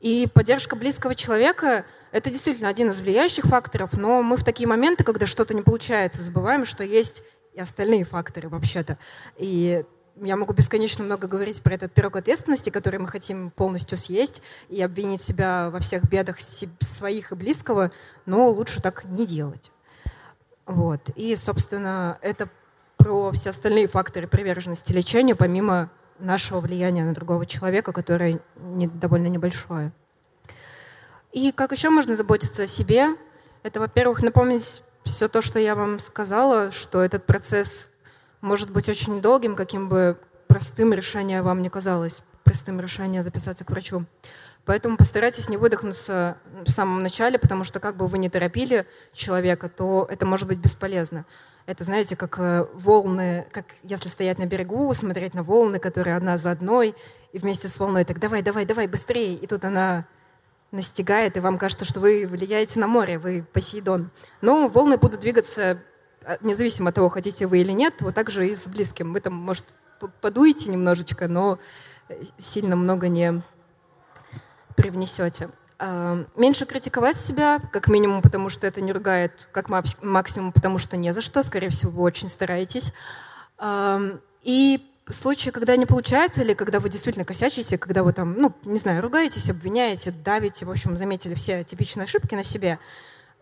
И 0.00 0.28
поддержка 0.30 0.76
близкого 0.76 1.14
человека– 1.14 1.86
это 2.12 2.28
действительно 2.28 2.68
один 2.68 2.90
из 2.90 3.00
влияющих 3.00 3.46
факторов, 3.46 3.94
но 3.94 4.22
мы 4.22 4.36
в 4.36 4.44
такие 4.44 4.68
моменты, 4.68 5.02
когда 5.02 5.24
что-то 5.24 5.54
не 5.54 5.62
получается, 5.62 6.20
забываем, 6.20 6.66
что 6.66 6.84
есть 6.84 7.22
и 7.54 7.60
остальные 7.60 8.04
факторы 8.04 8.50
вообще-то. 8.50 8.98
И 9.38 9.86
я 10.22 10.36
могу 10.36 10.52
бесконечно 10.52 11.04
много 11.04 11.26
говорить 11.28 11.62
про 11.62 11.74
этот 11.74 11.92
пирог 11.92 12.16
ответственности, 12.16 12.70
который 12.70 12.98
мы 12.98 13.08
хотим 13.08 13.50
полностью 13.50 13.98
съесть 13.98 14.42
и 14.68 14.80
обвинить 14.82 15.22
себя 15.22 15.70
во 15.70 15.80
всех 15.80 16.08
бедах 16.08 16.38
своих 16.80 17.32
и 17.32 17.34
близкого, 17.34 17.92
но 18.24 18.48
лучше 18.48 18.80
так 18.80 19.04
не 19.04 19.26
делать. 19.26 19.70
Вот. 20.64 21.00
И, 21.14 21.34
собственно, 21.36 22.18
это 22.22 22.48
про 22.96 23.30
все 23.32 23.50
остальные 23.50 23.88
факторы 23.88 24.26
приверженности 24.26 24.92
лечению, 24.92 25.36
помимо 25.36 25.90
нашего 26.18 26.60
влияния 26.60 27.04
на 27.04 27.14
другого 27.14 27.46
человека, 27.46 27.92
которое 27.92 28.40
не, 28.56 28.86
довольно 28.86 29.26
небольшое. 29.26 29.92
И 31.32 31.52
как 31.52 31.72
еще 31.72 31.90
можно 31.90 32.16
заботиться 32.16 32.62
о 32.62 32.66
себе? 32.66 33.08
Это, 33.62 33.80
во-первых, 33.80 34.22
напомнить 34.22 34.82
все 35.04 35.28
то, 35.28 35.42
что 35.42 35.58
я 35.58 35.74
вам 35.74 36.00
сказала, 36.00 36.70
что 36.70 37.00
этот 37.00 37.26
процесс 37.26 37.90
может 38.46 38.70
быть 38.70 38.88
очень 38.88 39.20
долгим, 39.20 39.56
каким 39.56 39.88
бы 39.88 40.16
простым 40.46 40.94
решение 40.94 41.42
вам 41.42 41.60
не 41.60 41.68
казалось, 41.68 42.22
простым 42.44 42.80
решение 42.80 43.20
записаться 43.22 43.64
к 43.64 43.70
врачу. 43.70 44.06
Поэтому 44.64 44.96
постарайтесь 44.96 45.48
не 45.48 45.56
выдохнуться 45.56 46.38
в 46.64 46.70
самом 46.70 47.02
начале, 47.02 47.38
потому 47.38 47.64
что 47.64 47.80
как 47.80 47.96
бы 47.96 48.06
вы 48.06 48.18
не 48.18 48.30
торопили 48.30 48.86
человека, 49.12 49.68
то 49.68 50.06
это 50.08 50.26
может 50.26 50.48
быть 50.48 50.58
бесполезно. 50.58 51.26
Это, 51.66 51.84
знаете, 51.84 52.14
как 52.14 52.38
э, 52.38 52.66
волны, 52.74 53.46
как 53.52 53.66
если 53.82 54.08
стоять 54.08 54.38
на 54.38 54.46
берегу, 54.46 54.92
смотреть 54.94 55.34
на 55.34 55.42
волны, 55.42 55.80
которые 55.80 56.16
одна 56.16 56.38
за 56.38 56.52
одной, 56.52 56.94
и 57.32 57.38
вместе 57.38 57.66
с 57.66 57.78
волной 57.78 58.04
так 58.04 58.20
давай, 58.20 58.42
давай, 58.42 58.64
давай, 58.64 58.86
быстрее. 58.86 59.34
И 59.34 59.46
тут 59.46 59.64
она 59.64 60.06
настигает, 60.70 61.36
и 61.36 61.40
вам 61.40 61.58
кажется, 61.58 61.84
что 61.84 61.98
вы 61.98 62.26
влияете 62.28 62.78
на 62.78 62.86
море, 62.86 63.18
вы 63.18 63.44
Посейдон. 63.52 64.10
Но 64.40 64.68
волны 64.68 64.96
будут 64.98 65.20
двигаться 65.20 65.80
независимо 66.40 66.88
от 66.90 66.94
того, 66.94 67.08
хотите 67.08 67.46
вы 67.46 67.60
или 67.60 67.72
нет, 67.72 67.94
вот 68.00 68.14
так 68.14 68.30
же 68.30 68.48
и 68.48 68.54
с 68.54 68.66
близким. 68.66 69.12
Вы 69.12 69.20
там, 69.20 69.34
может, 69.34 69.64
подуете 70.20 70.68
немножечко, 70.70 71.28
но 71.28 71.58
э, 72.08 72.22
сильно 72.38 72.76
много 72.76 73.08
не 73.08 73.42
привнесете. 74.76 75.50
А, 75.78 76.24
меньше 76.36 76.66
критиковать 76.66 77.16
себя, 77.16 77.60
как 77.72 77.88
минимум, 77.88 78.22
потому 78.22 78.48
что 78.48 78.66
это 78.66 78.80
не 78.80 78.92
ругает, 78.92 79.48
как 79.52 79.68
максимум, 79.68 80.52
потому 80.52 80.78
что 80.78 80.96
не 80.96 81.12
за 81.12 81.20
что, 81.20 81.42
скорее 81.42 81.70
всего, 81.70 81.90
вы 81.90 82.02
очень 82.02 82.28
стараетесь. 82.28 82.92
А, 83.58 84.00
и 84.42 84.86
случаи, 85.08 85.50
когда 85.50 85.76
не 85.76 85.86
получается, 85.86 86.42
или 86.42 86.54
когда 86.54 86.80
вы 86.80 86.88
действительно 86.88 87.24
косячите, 87.24 87.78
когда 87.78 88.02
вы 88.02 88.12
там, 88.12 88.34
ну, 88.34 88.54
не 88.64 88.78
знаю, 88.78 89.02
ругаетесь, 89.02 89.50
обвиняете, 89.50 90.10
давите, 90.10 90.64
в 90.64 90.70
общем, 90.70 90.96
заметили 90.96 91.34
все 91.34 91.62
типичные 91.62 92.04
ошибки 92.04 92.34
на 92.34 92.44
себе, 92.44 92.78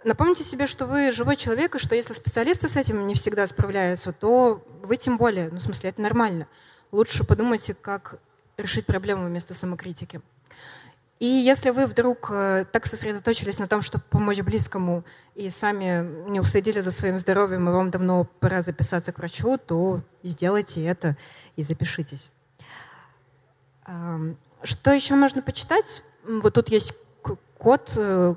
напомните 0.04 0.44
себе, 0.44 0.66
что 0.66 0.86
вы 0.86 1.12
живой 1.12 1.36
человек, 1.36 1.74
и 1.74 1.78
что 1.78 1.94
если 1.94 2.12
специалисты 2.12 2.68
с 2.68 2.76
этим 2.76 3.06
не 3.06 3.14
всегда 3.14 3.46
справляются, 3.46 4.12
то 4.12 4.64
вы 4.82 4.96
тем 4.96 5.18
более, 5.18 5.50
ну, 5.50 5.58
в 5.58 5.62
смысле, 5.62 5.90
это 5.90 6.00
нормально. 6.00 6.46
Лучше 6.92 7.24
подумайте, 7.24 7.74
как 7.74 8.20
решить 8.56 8.86
проблему 8.86 9.26
вместо 9.26 9.54
самокритики. 9.54 10.20
И 11.20 11.26
если 11.26 11.70
вы 11.70 11.86
вдруг 11.86 12.28
э, 12.30 12.66
так 12.70 12.86
сосредоточились 12.86 13.58
на 13.58 13.68
том, 13.68 13.82
чтобы 13.82 14.04
помочь 14.10 14.40
близкому, 14.40 15.04
и 15.34 15.48
сами 15.48 16.28
не 16.28 16.40
уследили 16.40 16.80
за 16.80 16.90
своим 16.90 17.18
здоровьем, 17.18 17.68
и 17.68 17.72
вам 17.72 17.90
давно 17.90 18.24
пора 18.40 18.62
записаться 18.62 19.12
к 19.12 19.18
врачу, 19.18 19.56
то 19.58 20.02
сделайте 20.22 20.84
это 20.84 21.16
и 21.56 21.62
запишитесь. 21.62 22.30
Что 24.62 24.90
еще 24.90 25.14
можно 25.14 25.42
почитать? 25.42 26.02
Вот 26.26 26.54
тут 26.54 26.68
есть 26.68 26.94
код, 27.64 27.92
э, 27.96 28.34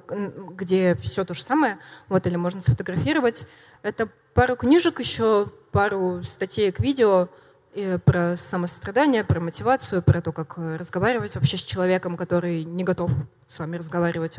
где 0.51 0.95
все 0.95 1.25
то 1.25 1.33
же 1.33 1.43
самое, 1.43 1.77
вот, 2.07 2.25
или 2.25 2.37
можно 2.37 2.61
сфотографировать. 2.61 3.45
Это 3.83 4.09
пару 4.33 4.55
книжек 4.55 4.99
еще, 4.99 5.47
пару 5.71 6.23
статей 6.23 6.71
к 6.71 6.79
видео— 6.79 7.27
и 7.77 7.99
про 8.03 8.35
самосострадание, 8.37 9.23
про 9.23 9.39
мотивацию, 9.39 10.01
про 10.01 10.19
то, 10.19 10.31
как 10.31 10.57
э, 10.57 10.77
разговаривать 10.77 11.35
вообще 11.35 11.57
с 11.57 11.61
человеком, 11.61 12.17
который 12.17 12.63
не 12.63 12.83
готов 12.83 13.11
с 13.47 13.59
вами 13.59 13.77
разговаривать. 13.77 14.37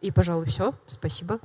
И, 0.00 0.10
пожалуй, 0.12 0.46
все. 0.46 0.74
Спасибо. 0.86 1.40